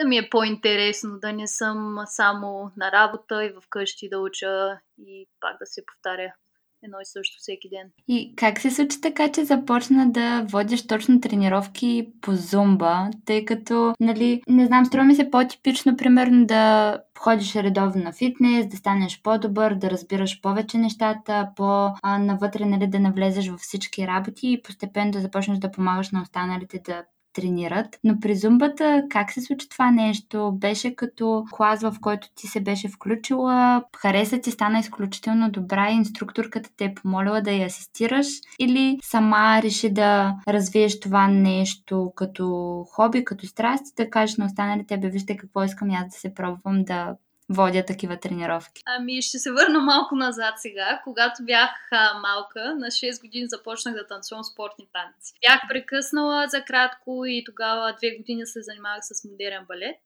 да 0.00 0.08
ми 0.08 0.18
е 0.18 0.30
по-интересно, 0.30 1.18
да 1.18 1.32
не 1.32 1.46
съм 1.46 1.98
само 2.06 2.70
на 2.76 2.92
работа 2.92 3.44
и 3.44 3.52
вкъщи 3.62 4.08
да 4.08 4.18
уча 4.18 4.78
и 4.98 5.26
пак 5.40 5.58
да 5.58 5.66
се 5.66 5.86
повтаря 5.86 6.34
едно 6.82 6.96
и 7.02 7.06
също 7.06 7.38
всеки 7.38 7.68
ден. 7.68 7.90
И 8.08 8.34
как 8.36 8.60
се 8.60 8.70
случи 8.70 9.00
така, 9.00 9.32
че 9.32 9.44
започна 9.44 10.10
да 10.12 10.46
водиш 10.50 10.86
точно 10.86 11.20
тренировки 11.20 12.08
по 12.20 12.34
зумба, 12.34 13.10
тъй 13.24 13.44
като, 13.44 13.94
нали, 14.00 14.42
не 14.48 14.66
знам, 14.66 14.86
струва 14.86 15.04
ми 15.04 15.14
се 15.14 15.30
по-типично, 15.30 15.96
примерно, 15.96 16.46
да 16.46 16.98
ходиш 17.18 17.56
редовно 17.56 18.02
на 18.02 18.12
фитнес, 18.12 18.66
да 18.66 18.76
станеш 18.76 19.22
по-добър, 19.22 19.74
да 19.74 19.90
разбираш 19.90 20.40
повече 20.40 20.78
нещата, 20.78 21.48
по-навътре, 21.56 22.64
нали, 22.64 22.86
да 22.86 23.00
навлезеш 23.00 23.48
във 23.48 23.60
всички 23.60 24.06
работи 24.06 24.52
и 24.52 24.62
постепенно 24.62 25.10
да 25.10 25.20
започнеш 25.20 25.58
да 25.58 25.70
помагаш 25.70 26.10
на 26.10 26.22
останалите 26.22 26.78
да 26.84 27.04
тренират. 27.36 27.98
Но 28.04 28.20
при 28.20 28.36
зумбата 28.36 29.02
как 29.10 29.32
се 29.32 29.40
случи 29.40 29.68
това 29.68 29.90
нещо? 29.90 30.52
Беше 30.52 30.94
като 30.94 31.44
клас, 31.52 31.82
в 31.82 31.94
който 32.00 32.28
ти 32.34 32.46
се 32.46 32.60
беше 32.60 32.88
включила, 32.88 33.84
хареса 33.96 34.38
ти, 34.38 34.50
стана 34.50 34.78
изключително 34.78 35.50
добра 35.50 35.90
и 35.90 35.94
инструкторката 35.94 36.70
те 36.76 36.84
е 36.84 36.94
помолила 36.94 37.40
да 37.40 37.52
я 37.52 37.66
асистираш 37.66 38.26
или 38.58 38.98
сама 39.02 39.62
реши 39.62 39.92
да 39.92 40.34
развиеш 40.48 41.00
това 41.00 41.28
нещо 41.28 42.12
като 42.16 42.84
хоби, 42.90 43.24
като 43.24 43.46
страст 43.46 43.86
и 43.86 44.02
да 44.02 44.10
кажеш 44.10 44.36
на 44.36 44.46
останалите, 44.46 44.98
бе, 44.98 45.08
вижте 45.08 45.36
какво 45.36 45.64
искам 45.64 45.90
аз 45.90 46.04
да 46.04 46.18
се 46.18 46.34
пробвам 46.34 46.84
да 46.84 47.14
водя 47.48 47.84
такива 47.86 48.16
тренировки? 48.20 48.82
Ами 48.86 49.22
ще 49.22 49.38
се 49.38 49.52
върна 49.52 49.80
малко 49.80 50.14
назад 50.14 50.54
сега. 50.56 51.00
Когато 51.04 51.44
бях 51.44 51.70
а, 51.92 52.18
малка, 52.18 52.74
на 52.74 52.86
6 52.86 53.20
години 53.20 53.48
започнах 53.48 53.94
да 53.94 54.06
танцувам 54.06 54.44
спортни 54.44 54.88
танци. 54.92 55.32
Бях 55.48 55.60
прекъснала 55.68 56.48
за 56.48 56.64
кратко 56.64 57.24
и 57.26 57.44
тогава 57.46 57.94
две 57.98 58.16
години 58.16 58.46
се 58.46 58.62
занимавах 58.62 59.00
с 59.02 59.24
модерен 59.28 59.64
балет. 59.68 59.96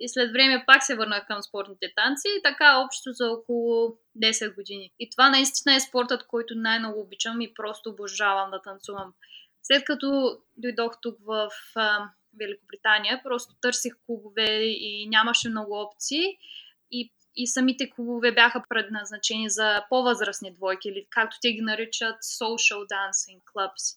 И 0.00 0.08
след 0.08 0.32
време 0.32 0.64
пак 0.66 0.82
се 0.84 0.96
върнах 0.96 1.26
към 1.26 1.42
спортните 1.42 1.92
танци 1.96 2.28
и 2.38 2.42
така 2.42 2.78
общо 2.78 3.12
за 3.12 3.30
около 3.30 3.96
10 4.22 4.54
години. 4.54 4.90
И 4.98 5.10
това 5.10 5.30
наистина 5.30 5.74
е 5.74 5.80
спортът, 5.80 6.26
който 6.26 6.54
най-много 6.56 7.00
обичам 7.00 7.40
и 7.40 7.54
просто 7.54 7.90
обожавам 7.90 8.50
да 8.50 8.62
танцувам. 8.62 9.12
След 9.62 9.84
като 9.84 10.38
дойдох 10.56 10.92
тук 11.02 11.18
в 11.26 11.50
а, 11.74 12.10
Великобритания, 12.38 13.20
просто 13.24 13.54
търсих 13.60 13.92
клубове 14.06 14.60
и 14.62 15.08
нямаше 15.08 15.48
много 15.48 15.80
опции 15.80 16.38
и, 17.38 17.46
самите 17.46 17.90
клубове 17.90 18.32
бяха 18.32 18.62
предназначени 18.68 19.50
за 19.50 19.84
по-възрастни 19.88 20.54
двойки, 20.54 20.88
или 20.88 21.06
както 21.10 21.36
те 21.42 21.52
ги 21.52 21.60
наричат 21.60 22.16
social 22.22 22.86
dancing 22.86 23.40
clubs. 23.54 23.96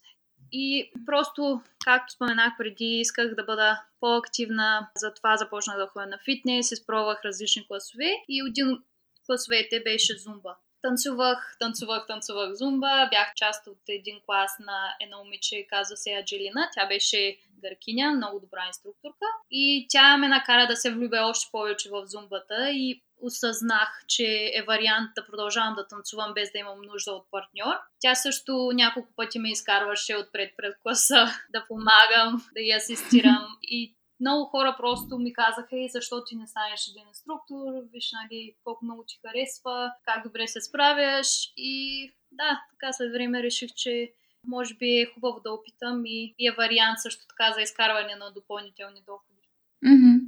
И 0.52 0.92
просто, 1.06 1.62
както 1.86 2.14
споменах 2.14 2.54
преди, 2.58 2.86
исках 2.86 3.36
да 3.36 3.44
бъда 3.44 3.84
по-активна, 4.00 4.90
затова 4.96 5.38
започнах 5.38 5.78
да 5.78 5.88
ходя 5.88 6.06
на 6.06 6.20
фитнес, 6.26 6.72
изпробвах 6.72 7.26
различни 7.26 7.68
класове 7.68 8.12
и 8.30 8.48
един 8.48 8.70
от 8.70 8.82
класовете 9.26 9.84
беше 9.84 10.18
зумба. 10.18 10.56
Танцувах, 10.82 11.56
танцувах, 11.60 12.08
танцувах 12.08 12.54
зумба. 12.54 13.08
Бях 13.12 13.34
част 13.36 13.68
от 13.68 13.80
един 13.90 14.20
клас 14.26 14.52
на 14.60 14.96
едно 15.00 15.18
момиче, 15.18 15.68
казва 15.70 15.98
се 15.98 16.14
Аджелина. 16.14 16.70
Тя 16.74 16.88
беше 16.88 17.38
гъркиня, 17.62 18.12
много 18.12 18.40
добра 18.40 18.68
инструкторка. 18.68 19.26
И 19.52 19.86
тя 19.90 20.18
ме 20.18 20.28
накара 20.28 20.68
да 20.68 20.76
се 20.76 20.92
влюбя 20.92 21.22
още 21.22 21.52
повече 21.52 21.90
в 21.90 22.08
зумбата 22.08 22.70
и 22.72 23.02
осъзнах, 23.22 24.04
че 24.08 24.52
е 24.54 24.64
вариант 24.68 25.12
да 25.16 25.26
продължавам 25.26 25.76
да 25.76 25.88
танцувам 25.88 26.34
без 26.34 26.52
да 26.52 26.60
имам 26.60 26.82
нужда 26.82 27.12
от 27.12 27.32
партньор. 27.32 27.76
Тя 28.00 28.16
също 28.16 28.70
няколко 28.74 29.10
пъти 29.16 29.40
ме 29.40 29.52
изкарваше 29.52 30.16
отпред 30.16 30.54
пред 30.58 30.80
класа 30.82 31.28
да 31.54 31.66
помагам, 31.68 32.50
да 32.54 32.62
я 32.62 32.78
асистирам. 32.78 33.48
И 33.62 33.96
много 34.22 34.46
хора 34.46 34.76
просто 34.78 35.18
ми 35.18 35.34
казаха, 35.34 35.78
и 35.78 35.90
защо 35.90 36.24
ти 36.24 36.36
не 36.36 36.48
станеш 36.48 36.88
един 36.88 37.08
инструктор, 37.08 37.74
виж, 37.94 38.12
нали, 38.24 38.56
колко 38.64 38.86
много 38.86 39.04
ти 39.08 39.20
харесва, 39.26 39.92
как 40.06 40.24
добре 40.24 40.48
се 40.48 40.62
справяш. 40.62 41.54
И 41.58 42.06
да, 42.32 42.62
така 42.72 42.94
след 42.94 43.12
време 43.12 43.44
реших, 43.44 43.72
че 43.76 44.14
може 44.48 44.76
би 44.76 44.88
е 44.88 45.06
хубаво 45.06 45.40
да 45.40 45.52
опитам 45.52 46.06
и, 46.06 46.36
и 46.40 46.48
е 46.48 46.52
вариант 46.52 47.00
също 47.00 47.28
така 47.28 47.54
за 47.54 47.62
изкарване 47.62 48.16
на 48.16 48.32
допълнителни 48.32 49.02
доходи. 49.08 49.48
Mm-hmm. 49.86 50.20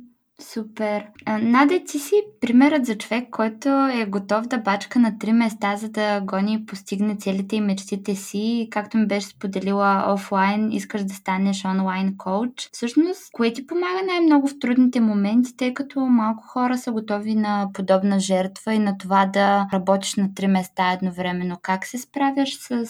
Супер. 0.43 1.05
Надя, 1.27 1.83
ти 1.83 1.99
си 1.99 2.15
примерът 2.41 2.85
за 2.85 2.97
човек, 2.97 3.29
който 3.31 3.69
е 3.69 4.05
готов 4.05 4.45
да 4.45 4.57
бачка 4.57 4.99
на 4.99 5.19
три 5.19 5.33
места, 5.33 5.75
за 5.75 5.89
да 5.89 6.21
гони 6.21 6.53
и 6.53 6.65
постигне 6.65 7.17
целите 7.17 7.55
и 7.55 7.61
мечтите 7.61 8.15
си. 8.15 8.67
Както 8.71 8.97
ми 8.97 9.07
беше 9.07 9.27
споделила 9.27 10.05
офлайн, 10.07 10.71
искаш 10.71 11.03
да 11.03 11.13
станеш 11.13 11.65
онлайн 11.65 12.17
коуч. 12.17 12.69
Всъщност, 12.71 13.31
кое 13.31 13.53
ти 13.53 13.67
помага 13.67 14.01
най-много 14.07 14.47
в 14.47 14.59
трудните 14.59 14.99
моменти, 14.99 15.57
тъй 15.57 15.73
като 15.73 15.99
малко 15.99 16.43
хора 16.47 16.77
са 16.77 16.91
готови 16.91 17.35
на 17.35 17.67
подобна 17.73 18.19
жертва 18.19 18.73
и 18.73 18.79
на 18.79 18.97
това 18.97 19.25
да 19.25 19.67
работиш 19.73 20.15
на 20.15 20.33
три 20.35 20.47
места 20.47 20.91
едновременно. 20.91 21.57
Как 21.61 21.85
се 21.85 21.97
справяш 21.97 22.57
с 22.57 22.85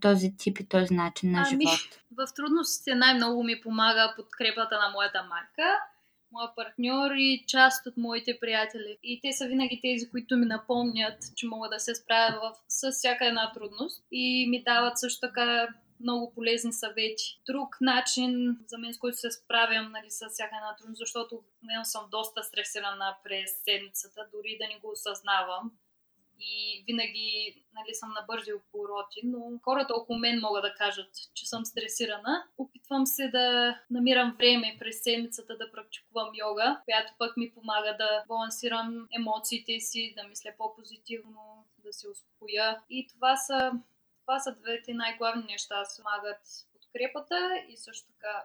този 0.00 0.36
тип 0.36 0.58
и 0.58 0.68
този 0.68 0.94
начин 0.94 1.30
на 1.30 1.38
ами, 1.38 1.48
живот? 1.48 1.80
В 2.18 2.34
трудностите 2.36 2.94
най-много 2.94 3.44
ми 3.44 3.60
помага 3.62 4.12
подкрепата 4.16 4.74
на 4.74 4.92
моята 4.92 5.22
майка 5.30 5.68
моя 6.34 6.54
партньор 6.54 7.10
и 7.16 7.44
част 7.48 7.86
от 7.86 7.96
моите 7.96 8.38
приятели. 8.40 8.98
И 9.02 9.20
те 9.20 9.32
са 9.32 9.46
винаги 9.46 9.80
тези, 9.82 10.10
които 10.10 10.36
ми 10.36 10.46
напомнят, 10.46 11.18
че 11.36 11.46
мога 11.46 11.68
да 11.68 11.80
се 11.80 11.94
справя 11.94 12.52
с 12.68 12.92
всяка 12.92 13.26
една 13.26 13.52
трудност 13.52 14.04
и 14.12 14.46
ми 14.50 14.62
дават 14.62 14.98
също 14.98 15.20
така 15.20 15.68
много 16.00 16.32
полезни 16.34 16.72
съвети. 16.72 17.40
Друг 17.46 17.76
начин 17.80 18.58
за 18.66 18.78
мен, 18.78 18.94
с 18.94 18.98
който 18.98 19.18
се 19.18 19.30
справям 19.30 19.92
нали, 19.92 20.10
с 20.10 20.28
всяка 20.28 20.56
една 20.56 20.76
трудност, 20.76 20.98
защото 20.98 21.42
мен 21.62 21.84
съм 21.84 22.02
доста 22.10 22.42
стресирана 22.42 23.16
през 23.24 23.50
седмицата, 23.64 24.20
дори 24.34 24.58
да 24.60 24.68
не 24.68 24.80
го 24.80 24.90
осъзнавам 24.90 25.72
и 26.40 26.84
винаги 26.86 27.56
нали, 27.74 27.94
съм 27.94 28.08
на 28.08 28.24
бързи 28.26 28.52
обороти, 28.52 29.20
но 29.24 29.60
хората 29.64 29.94
около 29.94 30.18
мен 30.18 30.40
могат 30.40 30.62
да 30.62 30.74
кажат, 30.74 31.10
че 31.34 31.46
съм 31.46 31.64
стресирана. 31.64 32.44
Опитвам 32.58 33.06
се 33.06 33.28
да 33.28 33.78
намирам 33.90 34.34
време 34.38 34.76
през 34.78 35.02
седмицата 35.02 35.56
да 35.56 35.72
практикувам 35.72 36.30
йога, 36.34 36.80
която 36.84 37.12
пък 37.18 37.36
ми 37.36 37.50
помага 37.54 37.96
да 37.98 38.24
балансирам 38.28 39.08
емоциите 39.16 39.80
си, 39.80 40.14
да 40.16 40.28
мисля 40.28 40.50
по-позитивно, 40.58 41.66
да 41.78 41.92
се 41.92 42.08
успокоя. 42.08 42.80
И 42.90 43.06
това 43.06 43.36
са, 43.36 43.72
това 44.20 44.38
са 44.38 44.54
двете 44.54 44.94
най-главни 44.94 45.44
неща. 45.44 45.82
Помагат 45.96 46.42
подкрепата 46.72 47.64
и 47.68 47.76
също 47.76 48.06
така 48.12 48.44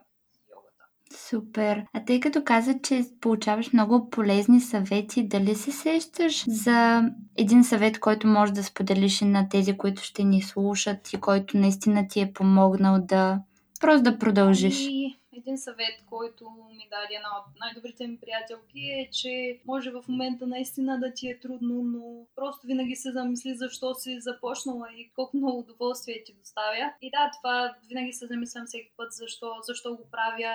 Супер. 1.14 1.86
А 1.94 2.06
тъй 2.06 2.20
като 2.20 2.44
каза, 2.44 2.80
че 2.84 3.06
получаваш 3.22 3.74
много 3.74 4.10
полезни 4.10 4.62
съвети, 4.62 5.28
дали 5.28 5.56
се 5.56 5.72
сещаш 5.72 6.46
за 6.48 7.02
един 7.38 7.64
съвет, 7.64 8.00
който 8.00 8.28
може 8.28 8.54
да 8.54 8.64
споделиш 8.64 9.22
и 9.22 9.26
на 9.26 9.50
тези, 9.50 9.78
които 9.78 10.02
ще 10.02 10.24
ни 10.24 10.42
слушат 10.42 11.14
и 11.14 11.20
който 11.20 11.58
наистина 11.58 12.08
ти 12.08 12.22
е 12.22 12.34
помогнал 12.34 13.02
да 13.02 13.40
просто 13.80 14.04
да 14.04 14.20
продължиш? 14.20 14.80
И 14.80 15.20
един 15.38 15.58
съвет, 15.58 16.04
който 16.06 16.50
ми 16.78 16.88
даде 16.90 17.16
една 17.16 17.30
от 17.40 17.60
най-добрите 17.60 18.08
ми 18.08 18.18
приятелки 18.20 18.80
е, 18.80 19.10
че 19.12 19.60
може 19.66 19.92
в 19.92 20.04
момента 20.08 20.48
наистина 20.48 21.00
да 21.00 21.14
ти 21.14 21.30
е 21.30 21.40
трудно, 21.40 21.84
но 21.84 22.26
просто 22.36 22.68
винаги 22.68 22.96
се 22.96 23.12
замисли 23.12 23.56
защо 23.56 23.94
си 23.94 24.22
започнала 24.22 24.88
и 24.98 25.12
колко 25.16 25.38
много 25.38 25.60
удоволствие 25.60 26.24
ти 26.26 26.34
доставя. 26.34 26.94
И 27.02 27.12
да, 27.12 27.32
това 27.38 27.76
винаги 27.90 28.14
се 28.14 28.28
замислям 28.28 28.66
всеки 28.66 28.92
път 28.98 29.14
защо, 29.14 29.48
защо 29.68 29.96
го 29.96 30.04
правя, 30.12 30.54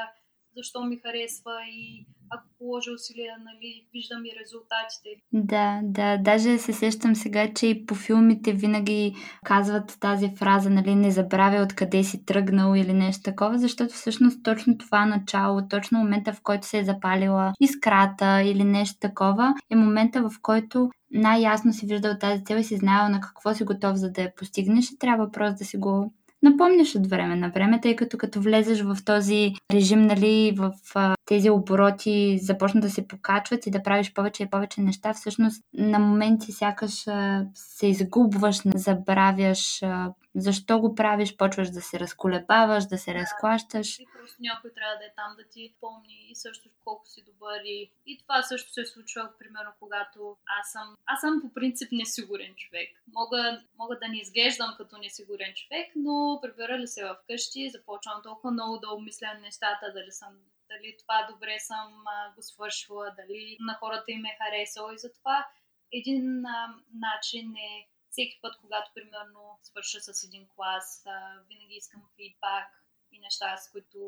защо 0.57 0.85
ми 0.85 0.97
харесва 0.97 1.53
и 1.69 2.07
ако 2.31 2.45
положа 2.59 2.91
усилия, 2.93 3.35
нали, 3.39 3.87
виждам 3.93 4.25
и 4.25 4.37
резултатите. 4.41 5.09
Да, 5.33 5.81
да, 5.83 6.19
даже 6.19 6.59
се 6.59 6.73
сещам 6.73 7.15
сега, 7.15 7.55
че 7.55 7.67
и 7.67 7.87
по 7.87 7.95
филмите 7.95 8.53
винаги 8.53 9.15
казват 9.45 9.97
тази 10.01 10.35
фраза, 10.37 10.71
нали, 10.71 10.95
не 10.95 11.11
забравя 11.11 11.63
откъде 11.63 12.05
си 12.05 12.25
тръгнал 12.25 12.75
или 12.77 12.93
нещо 12.93 13.23
такова, 13.23 13.59
защото 13.59 13.95
всъщност 13.95 14.43
точно 14.43 14.79
това 14.79 15.07
начало, 15.07 15.69
точно 15.69 15.99
момента, 15.99 16.33
в 16.33 16.43
който 16.43 16.67
се 16.67 16.79
е 16.79 16.85
запалила 16.85 17.53
искрата 17.61 18.43
или 18.43 18.65
нещо 18.65 18.99
такова, 19.01 19.55
е 19.71 19.77
момента, 19.77 20.23
в 20.23 20.33
който 20.43 20.91
най-ясно 21.11 21.73
си 21.73 21.87
виждал 21.87 22.19
тази 22.21 22.45
цел 22.45 22.57
и 22.57 22.65
си 22.65 22.77
знаел 22.77 23.09
на 23.09 23.21
какво 23.21 23.55
си 23.55 23.65
готов 23.65 23.97
за 23.97 24.13
да 24.13 24.23
я 24.23 24.35
постигнеш 24.35 24.91
и 24.91 24.99
трябва 24.99 25.31
просто 25.31 25.59
да 25.59 25.65
си 25.65 25.77
го 25.77 26.13
напомняш 26.45 26.95
от 26.95 27.07
време 27.07 27.37
на 27.37 27.51
време, 27.51 27.81
тъй 27.81 27.97
като 27.97 28.19
като 28.19 28.41
влезеш 28.41 28.83
в 28.83 28.97
този 29.05 29.53
режим, 29.73 30.03
нали, 30.03 30.55
в 30.59 30.73
а, 30.95 31.15
тези 31.27 31.51
обороти 31.51 32.39
започнат 32.43 32.85
да 32.85 32.91
се 32.91 33.09
покачват 33.09 33.67
и 33.67 33.71
да 33.71 33.83
правиш 33.83 34.13
повече 34.13 34.43
и 34.43 34.51
повече 34.51 34.81
неща, 34.81 35.15
всъщност 35.15 35.65
на 35.75 35.99
моменти 35.99 36.53
сякаш 36.53 37.09
а, 37.09 37.47
се 37.55 37.87
изгубваш, 37.87 38.61
забравяш 38.75 39.83
а, 39.83 40.13
защо 40.37 40.81
го 40.81 40.95
правиш, 40.95 41.37
почваш 41.37 41.71
да 41.71 41.81
се 41.81 42.01
разколебаваш, 42.01 42.85
да 42.85 42.99
се 42.99 43.15
разклащаш. 43.15 43.99
Просто 44.25 44.43
някой 44.43 44.73
трябва 44.73 44.97
да 44.97 45.05
е 45.05 45.15
там 45.17 45.37
да 45.37 45.49
ти 45.49 45.75
помни 45.81 46.27
и 46.31 46.35
също 46.35 46.69
колко 46.85 47.07
си 47.07 47.25
добър. 47.25 47.61
И, 47.65 47.93
и 48.07 48.19
това 48.19 48.43
също 48.43 48.73
се 48.73 48.87
случва, 48.87 49.33
примерно, 49.39 49.73
когато 49.79 50.37
аз 50.61 50.73
съм, 50.73 50.97
аз 51.07 51.21
съм 51.21 51.41
по 51.43 51.55
принцип 51.55 51.93
несигурен 51.93 52.55
човек. 52.55 53.03
Мога, 53.13 53.63
мога 53.79 53.99
да 53.99 54.09
не 54.09 54.21
изглеждам 54.21 54.75
като 54.77 54.99
несигурен 54.99 55.55
човек, 55.55 55.93
но 55.97 56.39
прибера 56.43 56.79
ли 56.79 56.87
се 56.87 57.03
вкъщи, 57.23 57.71
започвам 57.71 58.23
толкова 58.23 58.51
много 58.51 58.79
да 58.79 58.91
обмислям 58.91 59.41
нещата, 59.41 59.93
дали 59.95 60.13
съм 60.13 60.33
дали 60.69 60.97
това 60.99 61.29
добре 61.33 61.57
съм 61.59 62.05
а, 62.07 62.35
го 62.35 62.43
свършила, 62.43 63.15
дали 63.17 63.57
на 63.61 63.75
хората 63.75 64.13
им 64.13 64.25
е 64.25 64.39
харесало 64.39 64.93
и 64.93 64.99
затова 64.99 65.47
един 65.93 66.47
а, 66.47 66.75
начин 66.95 67.55
е 67.57 67.89
всеки 68.11 68.39
път, 68.43 68.57
когато 68.61 68.91
примерно 68.95 69.59
свърша 69.63 70.01
с 70.01 70.25
един 70.25 70.49
клас, 70.49 71.07
а, 71.07 71.41
винаги 71.49 71.75
искам 71.75 72.03
фидбак 72.17 72.84
неща, 73.25 73.57
с 73.57 73.71
които 73.73 73.99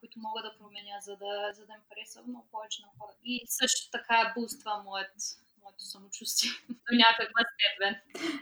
които 0.00 0.16
мога 0.26 0.40
да 0.42 0.56
променя, 0.58 0.96
за 1.00 1.14
да, 1.22 1.32
за 1.56 1.62
да 1.66 1.72
им 1.72 1.82
хареса 1.88 2.22
много 2.28 2.46
повече 2.52 2.82
на 2.82 2.88
хора. 2.98 3.12
И 3.24 3.34
също 3.46 3.90
така 3.90 4.32
буства 4.36 4.72
моят 4.84 5.12
моето 5.62 5.84
самочувствие 5.84 6.50
до 6.68 6.92
някаква 7.04 7.42
степен. 7.52 7.94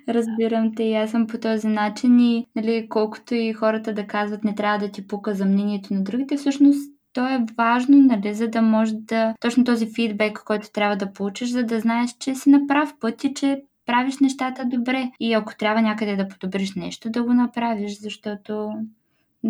Разбирам 0.09 0.75
те 0.75 0.83
и 0.83 0.95
аз 0.95 1.11
съм 1.11 1.27
по 1.27 1.39
този 1.39 1.69
начин 1.69 2.21
и 2.21 2.47
нали, 2.57 2.89
колкото 2.89 3.35
и 3.35 3.53
хората 3.53 3.95
да 3.95 4.07
казват 4.07 4.45
не 4.45 4.55
трябва 4.55 4.79
да 4.79 4.93
ти 4.93 5.09
пука 5.09 5.35
за 5.35 5.45
мнението 5.45 5.95
на 5.95 6.03
другите, 6.03 6.37
всъщност 6.37 6.93
то 7.13 7.27
е 7.27 7.47
важно, 7.57 7.97
нали, 7.97 8.35
за 8.35 8.49
да 8.49 8.63
може 8.63 8.95
да... 8.95 9.35
Точно 9.41 9.65
този 9.65 9.95
фидбек, 9.95 10.43
който 10.45 10.71
трябва 10.73 10.97
да 10.97 11.13
получиш, 11.13 11.49
за 11.49 11.65
да 11.65 11.81
знаеш, 11.81 12.11
че 12.19 12.35
си 12.35 12.51
на 12.51 12.67
прав 12.67 12.93
път 13.01 13.25
и 13.25 13.35
че 13.35 13.63
правиш 13.87 14.19
нещата 14.21 14.65
добре. 14.65 15.11
И 15.21 15.35
ако 15.35 15.57
трябва 15.57 15.83
някъде 15.83 16.17
да 16.17 16.29
подобриш 16.29 16.75
нещо, 16.75 17.11
да 17.11 17.23
го 17.23 17.35
направиш, 17.35 18.01
защото 18.01 18.73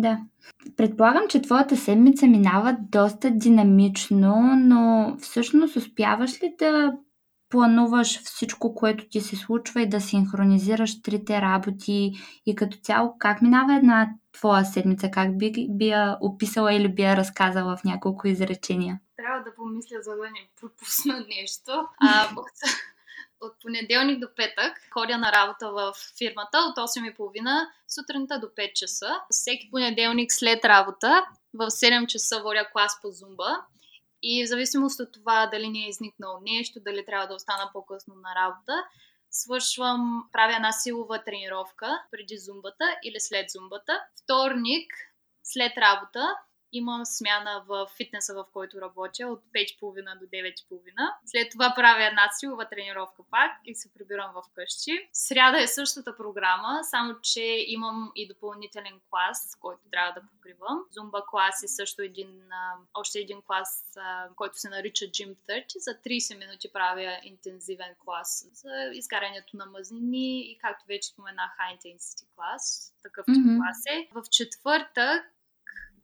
да. 0.01 0.19
Предполагам, 0.77 1.27
че 1.29 1.41
твоята 1.41 1.77
седмица 1.77 2.27
минава 2.27 2.77
доста 2.79 3.31
динамично, 3.31 4.55
но 4.57 5.15
всъщност 5.19 5.75
успяваш 5.75 6.43
ли 6.43 6.55
да 6.59 6.93
плануваш 7.49 8.21
всичко, 8.23 8.75
което 8.75 9.09
ти 9.09 9.21
се 9.21 9.35
случва 9.35 9.81
и 9.81 9.89
да 9.89 10.01
синхронизираш 10.01 11.01
трите 11.01 11.41
работи 11.41 12.13
и 12.45 12.55
като 12.55 12.77
цяло 12.77 13.15
как 13.19 13.41
минава 13.41 13.75
една 13.75 14.09
твоя 14.33 14.65
седмица, 14.65 15.11
как 15.11 15.37
би, 15.37 15.67
би 15.69 15.87
я 15.87 16.17
описала 16.21 16.73
или 16.73 16.93
би 16.93 17.01
я 17.01 17.17
разказала 17.17 17.77
в 17.77 17.83
няколко 17.83 18.27
изречения? 18.27 18.99
Трябва 19.15 19.43
да 19.43 19.55
помисля, 19.55 19.97
за 20.01 20.11
да 20.11 20.23
не 20.23 20.49
пропусна 20.61 21.25
нещо. 21.39 21.71
А, 22.01 22.29
от 23.41 23.59
понеделник 23.61 24.19
до 24.19 24.27
петък 24.35 24.87
ходя 24.93 25.17
на 25.17 25.31
работа 25.31 25.71
в 25.71 25.93
фирмата 26.17 26.57
от 26.57 26.77
8.30 26.77 27.67
сутринта 27.87 28.39
до 28.39 28.47
5 28.47 28.73
часа. 28.73 29.21
Всеки 29.29 29.71
понеделник 29.71 30.31
след 30.31 30.65
работа 30.65 31.25
в 31.53 31.69
7 31.69 32.07
часа 32.07 32.41
водя 32.41 32.69
клас 32.71 33.01
по 33.01 33.11
зумба. 33.11 33.65
И 34.23 34.45
в 34.45 34.47
зависимост 34.47 34.99
от 34.99 35.11
това 35.11 35.47
дали 35.47 35.69
не 35.69 35.85
е 35.85 35.89
изникнало 35.89 36.39
нещо, 36.41 36.79
дали 36.79 37.05
трябва 37.05 37.27
да 37.27 37.35
остана 37.35 37.69
по-късно 37.73 38.15
на 38.15 38.35
работа, 38.35 38.83
свършвам, 39.31 40.29
правя 40.31 40.55
една 40.55 40.71
силова 40.71 41.23
тренировка 41.23 42.03
преди 42.11 42.37
зумбата 42.37 42.95
или 43.03 43.19
след 43.19 43.49
зумбата. 43.49 44.01
Вторник, 44.23 44.93
след 45.43 45.77
работа, 45.77 46.35
имам 46.71 47.05
смяна 47.05 47.63
в 47.67 47.87
фитнеса, 47.97 48.33
в 48.33 48.45
който 48.53 48.81
работя 48.81 49.27
от 49.27 49.43
5.30 49.55 50.19
до 50.19 50.25
9.30. 50.25 51.13
След 51.25 51.51
това 51.51 51.73
правя 51.75 52.07
една 52.07 52.29
силова 52.31 52.69
тренировка 52.69 53.23
пак 53.31 53.51
и 53.65 53.75
се 53.75 53.93
прибирам 53.93 54.31
в 54.33 54.43
къщи. 54.55 55.09
Сряда 55.13 55.61
е 55.61 55.67
същата 55.67 56.17
програма, 56.17 56.79
само 56.83 57.15
че 57.21 57.65
имам 57.67 58.11
и 58.15 58.27
допълнителен 58.27 58.99
клас, 59.09 59.57
който 59.59 59.81
трябва 59.91 60.13
да 60.13 60.27
покривам. 60.27 60.83
Зумба 60.91 61.25
клас 61.29 61.63
е 61.63 61.67
също 61.67 62.01
един, 62.01 62.49
още 62.93 63.19
един 63.19 63.41
клас, 63.41 63.83
който 64.35 64.59
се 64.59 64.69
нарича 64.69 65.05
Gym 65.05 65.35
30. 65.49 65.77
За 65.77 65.91
30 65.91 66.39
минути 66.39 66.73
правя 66.73 67.19
интензивен 67.23 67.95
клас 68.05 68.47
за 68.53 68.89
изгарянето 68.93 69.57
на 69.57 69.65
мазнини 69.65 70.51
и 70.51 70.57
както 70.57 70.85
вече 70.87 71.07
споменах, 71.07 71.51
High 71.59 71.77
Intensity 71.77 72.25
клас. 72.35 72.93
Такъв 73.03 73.25
mm-hmm. 73.25 73.57
клас 73.57 73.83
е. 73.89 74.07
В 74.13 74.23
четвъртък 74.31 75.36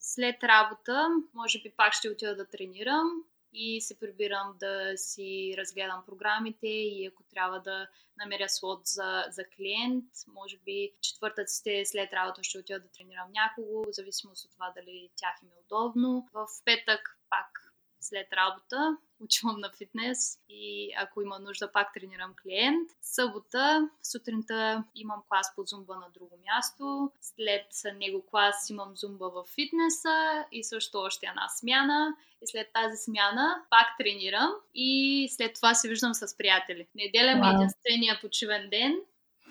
след 0.03 0.43
работа, 0.43 1.09
може 1.33 1.61
би 1.61 1.73
пак 1.77 1.93
ще 1.93 2.09
отида 2.09 2.35
да 2.35 2.49
тренирам 2.49 3.09
и 3.53 3.81
се 3.81 3.99
прибирам 3.99 4.55
да 4.59 4.93
си 4.95 5.55
разгледам 5.57 6.03
програмите 6.05 6.67
и 6.67 7.05
ако 7.05 7.23
трябва 7.23 7.59
да 7.59 7.87
намеря 8.17 8.49
слот 8.49 8.81
за, 8.87 9.25
за 9.29 9.43
клиент, 9.55 10.05
може 10.27 10.57
би 10.57 10.93
четвъртъците 11.01 11.85
след 11.85 12.13
работа 12.13 12.43
ще 12.43 12.57
отида 12.57 12.79
да 12.79 12.87
тренирам 12.87 13.31
някого, 13.31 13.83
в 13.83 13.95
зависимост 13.95 14.45
от 14.45 14.51
това 14.51 14.73
дали 14.75 15.09
тях 15.15 15.35
им 15.43 15.49
е 15.49 15.61
удобно. 15.65 16.27
В 16.33 16.47
петък 16.65 17.19
пак 17.29 17.62
след 18.03 18.27
работа, 18.33 18.97
учвам 19.19 19.59
на 19.59 19.71
фитнес 19.77 20.39
и 20.49 20.93
ако 20.97 21.21
има 21.21 21.39
нужда, 21.39 21.71
пак 21.71 21.93
тренирам 21.93 22.33
клиент. 22.43 22.89
Събота, 23.01 23.89
сутринта 24.03 24.83
имам 24.95 25.23
клас 25.29 25.55
по 25.55 25.63
зумба 25.65 25.95
на 25.95 26.09
друго 26.13 26.39
място. 26.45 27.11
След 27.21 27.67
него 27.95 28.25
клас 28.25 28.69
имам 28.69 28.91
зумба 28.95 29.29
в 29.29 29.43
фитнеса 29.55 30.45
и 30.51 30.63
също 30.63 30.97
още 30.97 31.25
една 31.25 31.49
смяна. 31.49 32.15
И 32.41 32.47
след 32.47 32.73
тази 32.73 32.97
смяна 32.97 33.63
пак 33.69 33.87
тренирам 33.97 34.51
и 34.73 35.27
след 35.31 35.53
това 35.53 35.73
се 35.73 35.89
виждам 35.89 36.13
с 36.13 36.37
приятели. 36.37 36.87
Неделя 36.95 37.35
ми 37.35 37.47
е 37.47 37.53
единствения 37.53 38.19
почивен 38.21 38.69
ден 38.69 38.95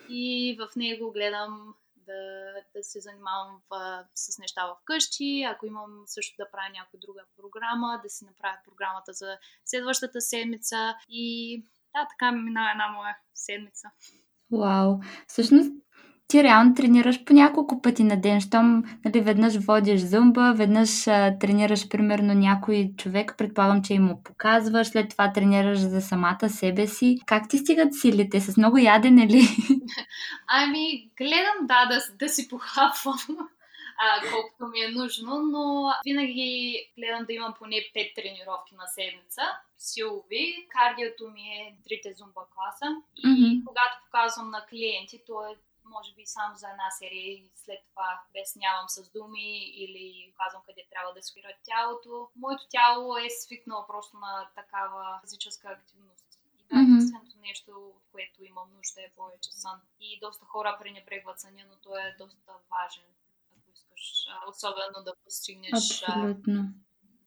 и 0.08 0.56
в 0.60 0.76
него 0.76 1.12
гледам 1.12 1.74
да, 2.06 2.52
да 2.76 2.84
се 2.84 3.00
занимавам 3.00 3.60
в, 3.70 4.04
с 4.14 4.38
неща 4.38 4.66
в 4.66 4.76
къщи, 4.84 5.42
ако 5.42 5.66
имам 5.66 6.02
също 6.06 6.34
да 6.38 6.50
правя 6.50 6.68
някоя 6.72 7.00
друга 7.00 7.24
програма, 7.36 8.00
да 8.02 8.10
си 8.10 8.24
направя 8.24 8.58
програмата 8.64 9.12
за 9.12 9.38
следващата 9.64 10.20
седмица 10.20 10.94
и 11.08 11.56
да, 11.94 12.06
така 12.08 12.32
ми 12.32 12.42
минава 12.42 12.70
една 12.70 12.88
моя 12.88 13.16
седмица. 13.34 13.88
Вау! 14.50 15.00
Всъщност 15.26 15.72
ти 16.32 16.42
реално 16.42 16.74
тренираш 16.74 17.24
по 17.24 17.32
няколко 17.32 17.82
пъти 17.82 18.04
на 18.04 18.20
ден, 18.20 18.40
щом 18.40 18.84
нали, 19.04 19.20
веднъж 19.20 19.56
водиш 19.56 20.00
зумба, 20.00 20.52
веднъж 20.56 21.06
а, 21.06 21.38
тренираш 21.40 21.88
примерно 21.88 22.34
някой 22.34 22.90
човек, 22.96 23.34
предполагам, 23.38 23.82
че 23.82 23.94
и 23.94 23.98
му 23.98 24.22
показваш, 24.22 24.86
след 24.86 25.10
това 25.10 25.32
тренираш 25.32 25.78
за 25.78 26.00
самата 26.00 26.48
себе 26.48 26.86
си. 26.86 27.18
Как 27.26 27.48
ти 27.48 27.58
стигат 27.58 27.94
силите? 27.94 28.40
С 28.40 28.56
много 28.56 28.78
ядене 28.78 29.26
ли? 29.26 29.42
Ами, 30.48 31.10
гледам, 31.16 31.58
да, 31.62 31.86
да, 31.86 32.00
да 32.18 32.28
си 32.28 32.48
похапвам 32.48 33.18
а, 33.98 34.30
колкото 34.32 34.66
ми 34.66 34.80
е 34.80 34.88
нужно, 34.88 35.42
но 35.42 35.92
винаги 36.04 36.78
гледам 36.98 37.24
да 37.26 37.32
имам 37.32 37.54
поне 37.58 37.76
5 37.76 38.14
тренировки 38.14 38.74
на 38.74 38.86
седмица 38.86 39.42
силови. 39.78 40.68
Кардиото 40.68 41.24
ми 41.34 41.42
е 41.42 41.76
трите 41.84 42.12
зумба 42.18 42.40
класа 42.54 42.86
и 43.16 43.26
mm-hmm. 43.26 43.64
когато 43.66 43.94
показвам 44.04 44.50
на 44.50 44.66
клиенти, 44.70 45.22
то 45.26 45.46
е 45.46 45.54
може 45.84 46.14
би 46.14 46.26
само 46.26 46.56
за 46.56 46.68
една 46.68 46.90
серия 46.90 47.32
и 47.32 47.50
след 47.54 47.80
това 47.90 48.22
обяснявам 48.30 48.88
с 48.88 49.10
думи 49.10 49.50
или 49.82 50.34
казвам 50.36 50.62
къде 50.66 50.86
трябва 50.90 51.12
да 51.14 51.22
спира 51.22 51.52
тялото. 51.64 52.30
Моето 52.36 52.64
тяло 52.70 53.16
е 53.16 53.30
свикнало 53.30 53.86
просто 53.86 54.16
на 54.16 54.50
такава 54.54 55.20
физическа 55.24 55.68
активност. 55.68 56.26
И 56.58 56.64
това 56.68 56.80
е 56.80 56.82
единственото 56.82 57.38
нещо, 57.38 57.70
от 57.96 58.04
което 58.12 58.44
имам 58.44 58.68
нужда 58.76 59.00
е 59.02 59.14
повече 59.16 59.52
сън. 59.52 59.80
И 60.00 60.18
доста 60.20 60.44
хора 60.44 60.78
пренебрегват 60.80 61.40
съня, 61.40 61.64
но 61.68 61.76
той 61.76 62.00
е 62.02 62.16
доста 62.18 62.52
важен, 62.70 63.08
ако 63.56 63.70
искаш 63.72 64.26
особено 64.48 65.04
да 65.04 65.14
постигнеш 65.24 65.72
Абсолютно. 65.72 66.74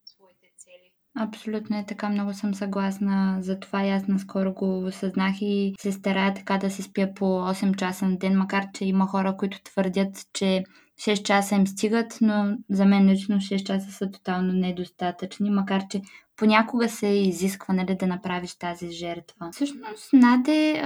своите 0.05 0.51
цели. 0.57 0.94
Абсолютно 1.17 1.77
е 1.77 1.85
така, 1.87 2.09
много 2.09 2.33
съм 2.33 2.55
съгласна 2.55 3.37
за 3.41 3.59
това 3.59 3.85
и 3.85 3.89
аз 3.89 4.07
наскоро 4.07 4.53
го 4.53 4.85
осъзнах 4.85 5.35
и 5.41 5.75
се 5.79 5.91
старая 5.91 6.33
така 6.33 6.57
да 6.57 6.69
се 6.71 6.81
спя 6.81 7.13
по 7.15 7.25
8 7.25 7.75
часа 7.75 8.07
на 8.07 8.17
ден, 8.17 8.37
макар 8.37 8.65
че 8.73 8.85
има 8.85 9.07
хора, 9.07 9.37
които 9.37 9.63
твърдят, 9.63 10.27
че 10.33 10.63
6 10.99 11.23
часа 11.23 11.55
им 11.55 11.67
стигат, 11.67 12.17
но 12.21 12.57
за 12.69 12.85
мен 12.85 13.09
лично 13.09 13.35
6 13.35 13.63
часа 13.63 13.91
са 13.91 14.11
тотално 14.11 14.53
недостатъчни, 14.53 15.49
макар 15.49 15.87
че 15.89 16.01
понякога 16.37 16.89
се 16.89 17.07
изисква 17.07 17.73
нали, 17.73 17.95
да 17.95 18.07
направиш 18.07 18.55
тази 18.55 18.91
жертва. 18.91 19.49
Всъщност, 19.51 20.13
Наде, 20.13 20.83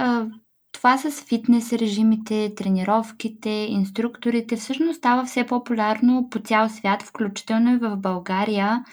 това 0.72 0.98
с 0.98 1.10
фитнес 1.10 1.72
режимите, 1.72 2.54
тренировките, 2.56 3.50
инструкторите 3.50 4.56
всъщност 4.56 4.98
става 4.98 5.24
все 5.24 5.46
по-популярно 5.46 6.28
по 6.30 6.38
цял 6.38 6.68
свят, 6.68 7.02
включително 7.02 7.74
и 7.74 7.78
в 7.78 7.96
България 7.96 8.84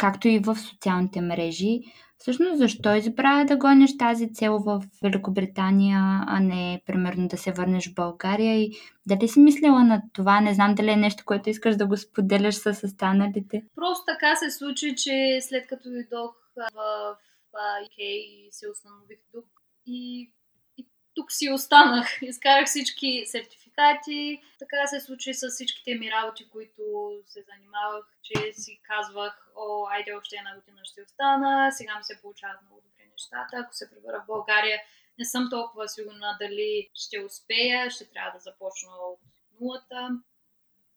както 0.00 0.28
и 0.28 0.38
в 0.38 0.56
социалните 0.56 1.20
мрежи. 1.20 1.80
Всъщност, 2.18 2.58
защо 2.58 2.94
избра 2.94 3.44
да 3.44 3.56
гониш 3.56 3.96
тази 3.96 4.32
цел 4.32 4.58
в 4.58 4.82
Великобритания, 5.02 6.00
а 6.26 6.40
не, 6.40 6.82
примерно, 6.86 7.28
да 7.28 7.36
се 7.36 7.52
върнеш 7.52 7.90
в 7.90 7.94
България? 7.94 8.60
И 8.60 8.72
дали 9.06 9.28
си 9.28 9.40
мислила 9.40 9.84
на 9.84 10.02
това? 10.12 10.40
Не 10.40 10.54
знам 10.54 10.74
дали 10.74 10.90
е 10.90 10.96
нещо, 10.96 11.24
което 11.26 11.50
искаш 11.50 11.76
да 11.76 11.86
го 11.86 11.96
споделяш 11.96 12.54
с 12.54 12.80
останалите. 12.84 13.62
Просто 13.74 14.04
така 14.06 14.36
се 14.36 14.50
случи, 14.50 14.94
че 14.96 15.38
след 15.40 15.66
като 15.66 15.90
дойдох 15.90 16.34
в 16.56 17.16
UK 17.54 17.98
и 17.98 18.48
се 18.50 18.66
установих 18.70 19.18
тук 19.32 19.46
и, 19.86 20.30
и 20.78 20.86
тук 21.14 21.32
си 21.32 21.50
останах. 21.52 22.06
Изкарах 22.22 22.66
всички 22.66 23.22
сертификати 23.26 23.69
резултати. 23.70 24.42
Така 24.58 24.86
се 24.86 25.00
случи 25.00 25.34
с 25.34 25.48
всичките 25.48 25.94
ми 25.94 26.10
работи, 26.10 26.48
които 26.48 26.82
се 27.26 27.42
занимавах, 27.42 28.04
че 28.22 28.52
си 28.52 28.80
казвах, 28.82 29.48
о, 29.56 29.86
айде 29.90 30.12
още 30.12 30.36
една 30.36 30.54
година 30.54 30.80
ще 30.84 31.02
остана, 31.02 31.72
сега 31.72 31.98
ми 31.98 32.04
се 32.04 32.20
получават 32.20 32.62
много 32.62 32.80
добри 32.80 33.08
нещата. 33.12 33.56
Ако 33.56 33.74
се 33.74 33.90
прибера 33.90 34.22
в 34.22 34.26
България, 34.26 34.80
не 35.18 35.24
съм 35.24 35.48
толкова 35.50 35.88
сигурна 35.88 36.36
дали 36.40 36.90
ще 36.94 37.24
успея, 37.24 37.90
ще 37.90 38.10
трябва 38.10 38.30
да 38.34 38.38
започна 38.38 38.90
от 38.90 39.20
нулата. 39.60 40.08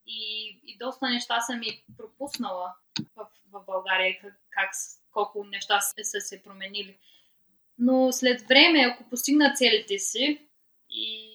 И, 0.08 0.50
и 0.66 0.78
доста 0.78 1.10
неща 1.10 1.42
съм 1.42 1.64
и 1.64 1.84
пропуснала 1.98 2.74
в, 3.16 3.28
в 3.52 3.64
България, 3.66 4.20
как, 4.22 4.34
как, 4.50 4.72
колко 5.12 5.44
неща 5.44 5.80
са 5.82 6.22
се 6.22 6.44
променили. 6.44 6.98
Но 7.78 8.12
след 8.12 8.42
време, 8.42 8.80
ако 8.80 9.10
постигна 9.10 9.54
целите 9.56 10.00
си 10.00 10.48
и 10.90 11.33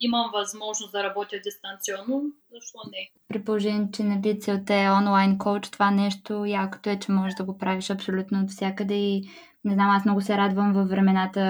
имам 0.00 0.30
възможност 0.32 0.92
да 0.92 1.04
работя 1.04 1.36
дистанционно, 1.44 2.22
защо 2.52 2.78
не? 2.92 3.10
При 3.28 3.44
положение, 3.44 3.88
че 3.92 4.02
нали, 4.02 4.40
целта 4.40 4.74
е 4.74 4.90
онлайн 4.90 5.38
коуч, 5.38 5.68
това 5.68 5.90
нещо 5.90 6.44
якото 6.44 6.90
е, 6.90 6.98
че 6.98 7.12
можеш 7.12 7.34
да 7.34 7.44
го 7.44 7.58
правиш 7.58 7.90
абсолютно 7.90 8.40
от 8.40 8.50
всякъде 8.50 8.94
и 8.94 9.28
не 9.66 9.74
знам, 9.74 9.90
аз 9.90 10.04
много 10.04 10.20
се 10.20 10.36
радвам 10.36 10.72
във 10.72 10.88
времената, 10.88 11.40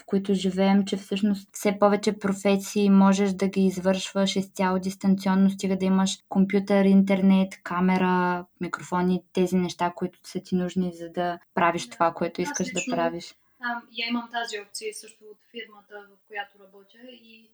в 0.00 0.04
които 0.06 0.34
живеем, 0.34 0.84
че 0.84 0.96
всъщност 0.96 1.48
все 1.52 1.78
повече 1.78 2.18
професии 2.18 2.90
можеш 2.90 3.32
да 3.32 3.48
ги 3.48 3.60
извършваш 3.60 4.36
изцяло 4.36 4.78
дистанционно, 4.78 5.50
стига 5.50 5.76
да 5.76 5.84
имаш 5.84 6.18
компютър, 6.28 6.84
интернет, 6.84 7.62
камера, 7.62 8.46
микрофони, 8.60 9.22
тези 9.32 9.56
неща, 9.56 9.92
които 9.96 10.18
са 10.24 10.40
ти 10.40 10.54
нужни, 10.54 10.92
за 10.94 11.08
да 11.08 11.38
правиш 11.54 11.90
това, 11.90 12.12
което 12.12 12.42
искаш 12.42 12.68
да 12.72 12.96
правиш. 12.96 13.34
А, 13.60 13.82
я 13.92 14.08
имам 14.08 14.28
тази 14.32 14.60
опция 14.60 14.94
също 14.94 15.24
от 15.24 15.38
фирмата, 15.50 15.94
в 16.10 16.28
която 16.28 16.58
работя 16.58 16.98
и 17.10 17.50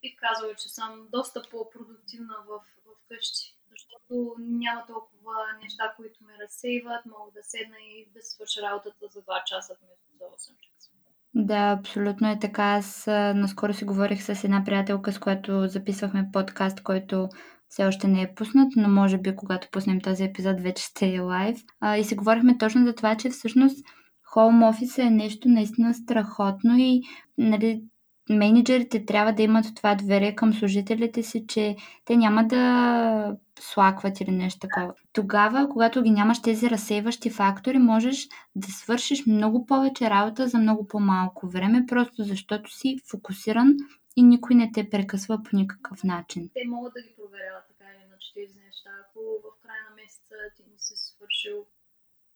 бих 0.00 0.14
казала, 0.16 0.54
че 0.54 0.68
съм 0.68 1.08
доста 1.12 1.42
по-продуктивна 1.50 2.34
в, 2.48 2.60
в 2.86 3.08
къщи 3.08 3.56
защото 3.76 4.34
няма 4.38 4.82
толкова 4.86 5.34
неща, 5.62 5.92
които 5.96 6.24
ме 6.24 6.32
разсейват. 6.44 7.06
Мога 7.06 7.30
да 7.34 7.42
седна 7.42 7.76
и 7.80 8.08
да 8.14 8.22
свърша 8.22 8.62
работата 8.62 9.06
за 9.10 9.20
2 9.20 9.44
часа 9.44 9.76
вместо 9.80 10.06
за 10.18 10.24
8 10.24 10.60
часа. 10.60 10.90
Да, 11.34 11.76
абсолютно 11.78 12.30
е 12.30 12.38
така. 12.38 12.62
Аз 12.62 13.06
наскоро 13.34 13.74
си 13.74 13.84
говорих 13.84 14.22
с 14.22 14.44
една 14.44 14.62
приятелка, 14.64 15.12
с 15.12 15.18
която 15.18 15.68
записвахме 15.68 16.30
подкаст, 16.32 16.82
който 16.82 17.28
все 17.68 17.84
още 17.84 18.08
не 18.08 18.22
е 18.22 18.34
пуснат, 18.34 18.72
но 18.76 18.88
може 18.88 19.18
би 19.18 19.36
когато 19.36 19.68
пуснем 19.70 20.00
този 20.00 20.24
епизод 20.24 20.60
вече 20.60 20.84
ще 20.84 21.14
е 21.14 21.20
лайв. 21.20 21.58
А, 21.80 21.96
и 21.96 22.04
си 22.04 22.14
говорихме 22.14 22.58
точно 22.58 22.86
за 22.86 22.94
това, 22.94 23.16
че 23.16 23.30
всъщност 23.30 23.86
Home 24.34 24.72
Office 24.72 25.06
е 25.06 25.10
нещо 25.10 25.48
наистина 25.48 25.94
страхотно 25.94 26.78
и 26.78 27.02
нали, 27.38 27.82
менеджерите 28.30 29.06
трябва 29.06 29.32
да 29.32 29.42
имат 29.42 29.66
това 29.76 29.94
доверие 29.94 30.34
към 30.34 30.54
служителите 30.54 31.22
си, 31.22 31.46
че 31.48 31.76
те 32.04 32.16
няма 32.16 32.44
да 32.44 33.36
слакват 33.60 34.20
или 34.20 34.30
нещо 34.30 34.60
такова. 34.60 34.94
Тогава, 35.12 35.68
когато 35.68 36.02
ги 36.02 36.10
нямаш 36.10 36.42
тези 36.42 36.70
разсейващи 36.70 37.30
фактори, 37.30 37.78
можеш 37.78 38.28
да 38.56 38.68
свършиш 38.72 39.26
много 39.26 39.66
повече 39.66 40.10
работа 40.10 40.48
за 40.48 40.58
много 40.58 40.88
по-малко 40.88 41.48
време, 41.48 41.86
просто 41.88 42.24
защото 42.24 42.70
си 42.70 42.98
фокусиран 43.10 43.76
и 44.16 44.22
никой 44.22 44.54
не 44.56 44.72
те 44.72 44.90
прекъсва 44.90 45.42
по 45.42 45.56
никакъв 45.56 46.04
начин. 46.04 46.50
Те 46.54 46.64
могат 46.66 46.94
да 46.94 47.02
ги 47.02 47.14
проверяват 47.16 47.64
така 47.68 47.84
или 47.94 48.04
иначе 48.08 48.34
тези 48.34 48.58
неща. 48.66 48.90
Ако 49.00 49.20
в 49.20 49.62
края 49.62 49.82
на 49.90 49.96
месеца 49.96 50.34
ти 50.56 50.62
не 50.72 50.78
си 50.78 50.94
свършил 50.96 51.66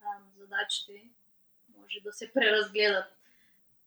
ам, 0.01 0.23
задачите, 0.39 0.93
може 1.79 2.01
да 2.05 2.13
се 2.13 2.33
преразгледат 2.35 3.05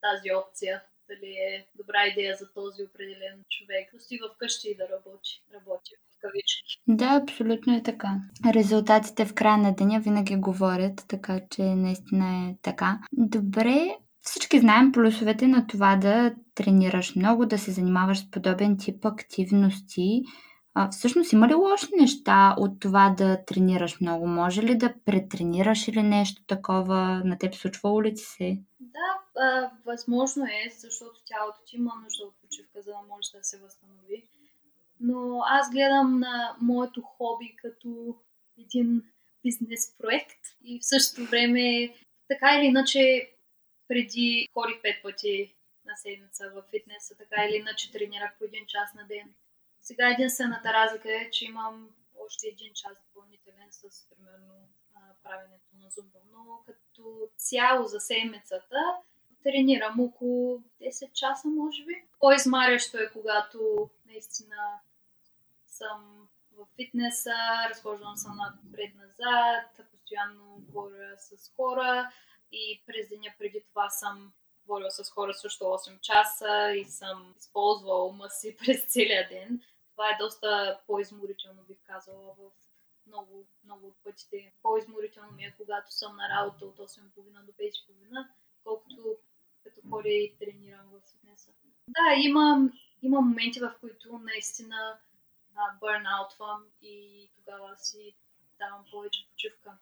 тази 0.01 0.31
опция 0.31 0.81
дали 1.13 1.31
е 1.31 1.65
добра 1.75 2.07
идея 2.11 2.35
за 2.35 2.53
този 2.53 2.83
определен 2.83 3.43
човек. 3.49 3.89
Си 3.99 4.19
вкъщи 4.35 4.69
и 4.69 4.75
да 4.75 4.83
работи. 4.83 5.43
Работи 5.53 5.91
в 5.95 6.21
кавички. 6.21 6.81
Да, 6.87 7.19
абсолютно 7.23 7.77
е 7.77 7.83
така. 7.83 8.09
Резултатите 8.55 9.25
в 9.25 9.33
края 9.33 9.57
на 9.57 9.75
деня 9.75 9.99
винаги 9.99 10.35
говорят, 10.35 11.05
така 11.07 11.41
че 11.49 11.61
наистина 11.61 12.49
е 12.49 12.55
така. 12.61 12.99
Добре, 13.11 13.95
всички 14.21 14.59
знаем 14.59 14.91
плюсовете 14.91 15.47
на 15.47 15.67
това 15.67 15.95
да 15.95 16.35
тренираш 16.55 17.15
много, 17.15 17.45
да 17.45 17.57
се 17.57 17.71
занимаваш 17.71 18.19
с 18.19 18.31
подобен 18.31 18.77
тип 18.77 19.05
активности. 19.05 20.23
А, 20.75 20.89
всъщност 20.89 21.33
има 21.33 21.47
ли 21.47 21.53
лоши 21.53 21.87
неща 21.99 22.55
от 22.57 22.79
това 22.79 23.15
да 23.17 23.45
тренираш 23.45 24.01
много? 24.01 24.27
Може 24.27 24.63
ли 24.63 24.77
да 24.77 24.93
претренираш 25.05 25.87
или 25.87 26.03
нещо 26.03 26.43
такова? 26.47 27.21
На 27.25 27.37
теб 27.37 27.55
случвало 27.55 28.03
ли 28.03 28.13
ти 28.15 28.21
се? 28.21 28.57
Да, 28.79 29.41
а, 29.41 29.71
възможно 29.85 30.45
е, 30.45 30.69
защото 30.77 31.21
тялото 31.25 31.59
ти 31.65 31.75
има 31.75 31.91
нужда 32.03 32.23
от 32.23 32.35
почивка, 32.41 32.81
за 32.81 32.91
да 32.91 32.99
може 33.09 33.31
да 33.31 33.43
се 33.43 33.59
възстанови. 33.59 34.23
Но 34.99 35.41
аз 35.45 35.71
гледам 35.71 36.19
на 36.19 36.55
моето 36.61 37.01
хоби 37.01 37.55
като 37.55 38.15
един 38.57 39.03
бизнес 39.43 39.97
проект 39.97 40.39
и 40.63 40.79
в 40.79 40.85
същото 40.85 41.29
време 41.29 41.95
така 42.27 42.57
или 42.57 42.65
иначе 42.65 43.29
преди 43.87 44.47
ходих 44.53 44.81
пет 44.81 44.95
пъти 45.03 45.55
на 45.85 45.95
седмица 45.95 46.51
в 46.55 46.63
фитнеса, 46.71 47.15
така 47.17 47.45
или 47.45 47.55
иначе 47.55 47.91
тренирах 47.91 48.37
по 48.37 48.45
един 48.45 48.65
час 48.67 48.93
на 48.95 49.07
ден. 49.07 49.33
Сега 49.83 50.09
единствената 50.09 50.73
разлика 50.73 51.09
е, 51.13 51.29
че 51.31 51.45
имам 51.45 51.89
още 52.25 52.47
един 52.47 52.73
час 52.73 52.97
допълнителен 53.07 53.67
с 53.71 54.09
примерно 54.09 54.69
правенето 55.23 55.69
на 55.73 55.89
зумба. 55.89 56.19
Но 56.31 56.63
като 56.65 57.29
цяло 57.37 57.87
за 57.87 57.99
седмицата 57.99 58.77
тренирам 59.43 59.99
около 59.99 60.63
10 60.81 61.13
часа, 61.13 61.47
може 61.47 61.85
би. 61.85 62.05
По-измарящо 62.19 62.97
е, 62.97 63.11
когато 63.11 63.89
наистина 64.05 64.79
съм 65.67 66.27
в 66.51 66.67
фитнеса, 66.75 67.35
разхождам 67.69 68.17
съм 68.17 68.37
напред-назад, 68.63 69.89
постоянно 69.91 70.55
говоря 70.59 71.17
с 71.17 71.53
хора 71.55 72.11
и 72.51 72.83
през 72.85 73.09
деня 73.09 73.33
преди 73.39 73.63
това 73.69 73.89
съм 73.89 74.33
говорил 74.65 74.89
с 74.89 75.09
хора 75.09 75.33
също 75.33 75.63
8 75.63 75.99
часа 76.01 76.73
и 76.77 76.85
съм 76.85 77.33
използвал 77.37 78.07
ума 78.07 78.29
си 78.29 78.57
през 78.65 78.85
целия 78.85 79.29
ден 79.29 79.61
това 79.93 80.09
е 80.09 80.17
доста 80.19 80.79
по-изморително, 80.87 81.63
бих 81.63 81.77
казала, 81.83 82.33
в 82.37 82.51
много, 83.07 83.45
много 83.63 83.87
от 83.87 83.95
пътите. 84.03 84.53
По-изморително 84.61 85.31
ми 85.31 85.43
е, 85.43 85.55
когато 85.57 85.91
съм 85.91 86.15
на 86.15 86.29
работа 86.29 86.65
от 86.65 86.77
8.30 86.77 87.45
до 87.45 87.51
5.30, 87.51 88.27
колкото 88.63 89.17
като 89.63 89.81
ходя 89.89 90.09
и 90.09 90.35
тренирам 90.39 90.89
в 90.91 91.11
фитнеса. 91.11 91.51
Да, 91.87 92.15
има, 92.17 92.69
има 93.01 93.21
моменти, 93.21 93.59
в 93.59 93.75
които 93.81 94.17
наистина 94.17 94.99
бърнаутвам 95.79 96.65
и 96.81 97.29
тогава 97.35 97.77
си 97.77 98.15
давам 98.59 98.85
повече 98.91 99.27
почивка. 99.29 99.77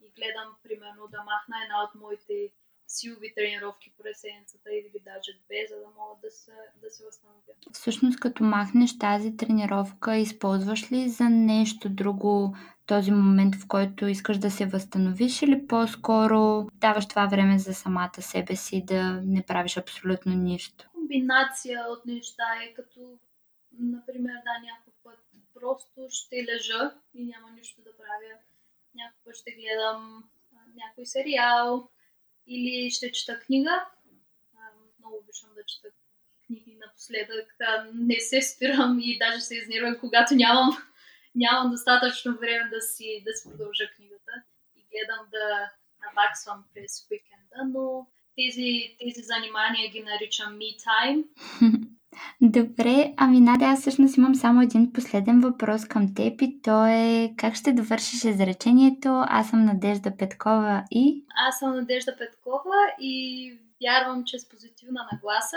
И 0.00 0.10
гледам, 0.10 0.56
примерно, 0.62 1.08
да 1.08 1.22
махна 1.22 1.62
една 1.62 1.84
от 1.84 1.94
моите 1.94 2.52
силови 2.86 3.32
тренировки 3.34 3.92
през 4.02 4.20
седмицата 4.20 4.72
или 4.72 5.02
даже 5.04 5.38
две, 5.44 5.66
за 5.68 5.76
да 5.76 5.86
могат 5.98 6.20
да 6.22 6.30
се, 6.30 6.52
да 6.82 6.90
се 6.90 7.04
възстановят. 7.04 7.56
Всъщност, 7.72 8.20
като 8.20 8.44
махнеш 8.44 8.98
тази 8.98 9.36
тренировка, 9.36 10.16
използваш 10.16 10.92
ли 10.92 11.08
за 11.08 11.24
нещо 11.30 11.88
друго 11.88 12.56
този 12.86 13.10
момент, 13.10 13.54
в 13.54 13.68
който 13.68 14.06
искаш 14.06 14.38
да 14.38 14.50
се 14.50 14.66
възстановиш 14.66 15.42
или 15.42 15.66
по-скоро 15.66 16.68
даваш 16.74 17.08
това 17.08 17.26
време 17.26 17.58
за 17.58 17.74
самата 17.74 18.22
себе 18.22 18.56
си 18.56 18.84
да 18.86 19.20
не 19.24 19.42
правиш 19.42 19.76
абсолютно 19.76 20.34
нищо? 20.34 20.88
Комбинация 20.92 21.84
от 21.88 22.06
неща 22.06 22.44
е 22.64 22.74
като, 22.74 23.18
например, 23.78 24.34
да, 24.34 24.60
някой 24.62 24.92
път 25.04 25.18
просто 25.54 26.06
ще 26.10 26.36
лежа 26.36 26.94
и 27.14 27.24
няма 27.24 27.50
нищо 27.50 27.82
да 27.82 27.96
правя. 27.96 28.34
Някой 28.94 29.18
път 29.24 29.36
ще 29.36 29.50
гледам 29.50 30.24
някой 30.76 31.06
сериал, 31.06 31.88
или 32.46 32.90
ще 32.90 33.12
чета 33.12 33.40
книга. 33.40 33.84
Много 34.98 35.16
обичам 35.16 35.50
да 35.56 35.64
чета 35.64 35.88
книги 36.46 36.78
напоследък. 36.86 37.56
Не 37.94 38.20
се 38.20 38.42
спирам 38.42 38.98
и 39.02 39.18
даже 39.18 39.40
се 39.40 39.56
изнервям, 39.56 39.98
когато 40.00 40.34
нямам, 40.34 40.76
нямам 41.34 41.70
достатъчно 41.70 42.36
време 42.38 42.70
да 42.70 42.80
си, 42.80 43.22
да 43.26 43.32
си 43.32 43.48
продължа 43.48 43.90
книгата 43.96 44.32
и 44.76 44.86
гледам 44.90 45.26
да 45.30 45.70
наваксвам 46.06 46.64
през 46.74 47.06
уикенда, 47.10 47.78
но 47.78 48.06
тези, 48.36 48.96
тези 48.98 49.22
занимания 49.22 49.90
ги 49.90 50.02
наричам 50.02 50.58
me 50.58 50.76
time. 50.76 51.24
Добре, 52.40 53.14
ами 53.16 53.40
Надя, 53.40 53.64
аз 53.64 53.80
всъщност 53.80 54.16
имам 54.16 54.34
само 54.34 54.62
един 54.62 54.92
последен 54.92 55.40
въпрос 55.40 55.84
към 55.84 56.14
теб 56.14 56.42
и 56.42 56.62
то 56.62 56.86
е 56.86 57.34
как 57.36 57.54
ще 57.54 57.72
довършиш 57.72 58.24
изречението 58.24 59.24
Аз 59.28 59.50
съм 59.50 59.64
Надежда 59.64 60.16
Петкова 60.16 60.84
и... 60.90 61.24
Аз 61.48 61.58
съм 61.58 61.76
Надежда 61.76 62.16
Петкова 62.18 62.76
и 63.00 63.58
вярвам, 63.82 64.24
че 64.26 64.38
с 64.38 64.48
позитивна 64.48 65.00
нагласа 65.12 65.56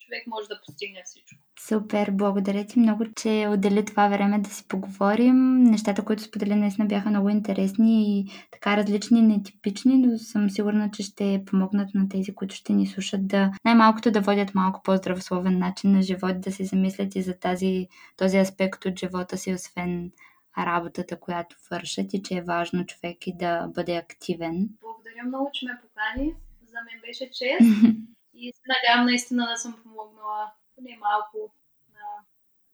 човек 0.00 0.26
може 0.26 0.48
да 0.48 0.60
постигне 0.66 1.02
всичко. 1.04 1.38
Супер, 1.68 2.10
благодаря 2.10 2.66
ти 2.66 2.78
много, 2.78 3.04
че 3.16 3.48
отдели 3.50 3.84
това 3.84 4.08
време 4.08 4.38
да 4.38 4.50
си 4.50 4.68
поговорим. 4.68 5.62
Нещата, 5.62 6.04
които 6.04 6.22
сподели, 6.22 6.54
наистина 6.54 6.88
бяха 6.88 7.10
много 7.10 7.28
интересни 7.28 8.18
и 8.18 8.26
така 8.50 8.76
различни 8.76 9.22
нетипични, 9.22 9.98
но 9.98 10.18
съм 10.18 10.50
сигурна, 10.50 10.90
че 10.90 11.02
ще 11.02 11.42
помогнат 11.46 11.94
на 11.94 12.08
тези, 12.08 12.34
които 12.34 12.54
ще 12.54 12.72
ни 12.72 12.86
слушат 12.86 13.26
да 13.26 13.50
най-малкото 13.64 14.10
да 14.10 14.20
водят 14.20 14.54
малко 14.54 14.82
по-здравословен 14.82 15.58
начин 15.58 15.92
на 15.92 16.02
живот, 16.02 16.40
да 16.40 16.52
се 16.52 16.64
замислят 16.64 17.16
и 17.16 17.22
за 17.22 17.38
тази, 17.38 17.88
този 18.16 18.38
аспект 18.38 18.84
от 18.84 18.98
живота 18.98 19.38
си, 19.38 19.54
освен 19.54 20.10
работата, 20.58 21.20
която 21.20 21.56
вършат 21.70 22.14
и 22.14 22.22
че 22.22 22.34
е 22.34 22.42
важно 22.42 22.86
човек 22.86 23.26
и 23.26 23.36
да 23.36 23.68
бъде 23.74 23.96
активен. 23.96 24.68
Благодаря 24.80 25.24
много, 25.26 25.50
че 25.52 25.66
ме 25.66 25.80
покани. 25.82 26.34
За 26.62 26.78
мен 26.86 27.00
беше 27.06 27.30
чест 27.30 27.70
и 28.34 28.52
се 28.52 28.62
надявам 28.68 29.06
наистина 29.06 29.46
да 29.50 29.56
съм 29.56 29.74
помогнала 29.82 30.52
поне 30.82 30.98
малко 31.00 31.54
на, 31.92 32.06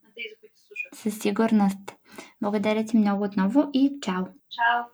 на 0.03 0.15
тези, 0.15 0.35
които 0.41 0.55
слушат. 0.61 0.95
Със 0.95 1.19
сигурност. 1.23 1.97
Благодаря 2.43 2.85
ти 2.85 2.97
много 2.97 3.25
отново 3.25 3.71
и 3.73 3.99
чао! 4.03 4.25
Чао! 4.25 4.85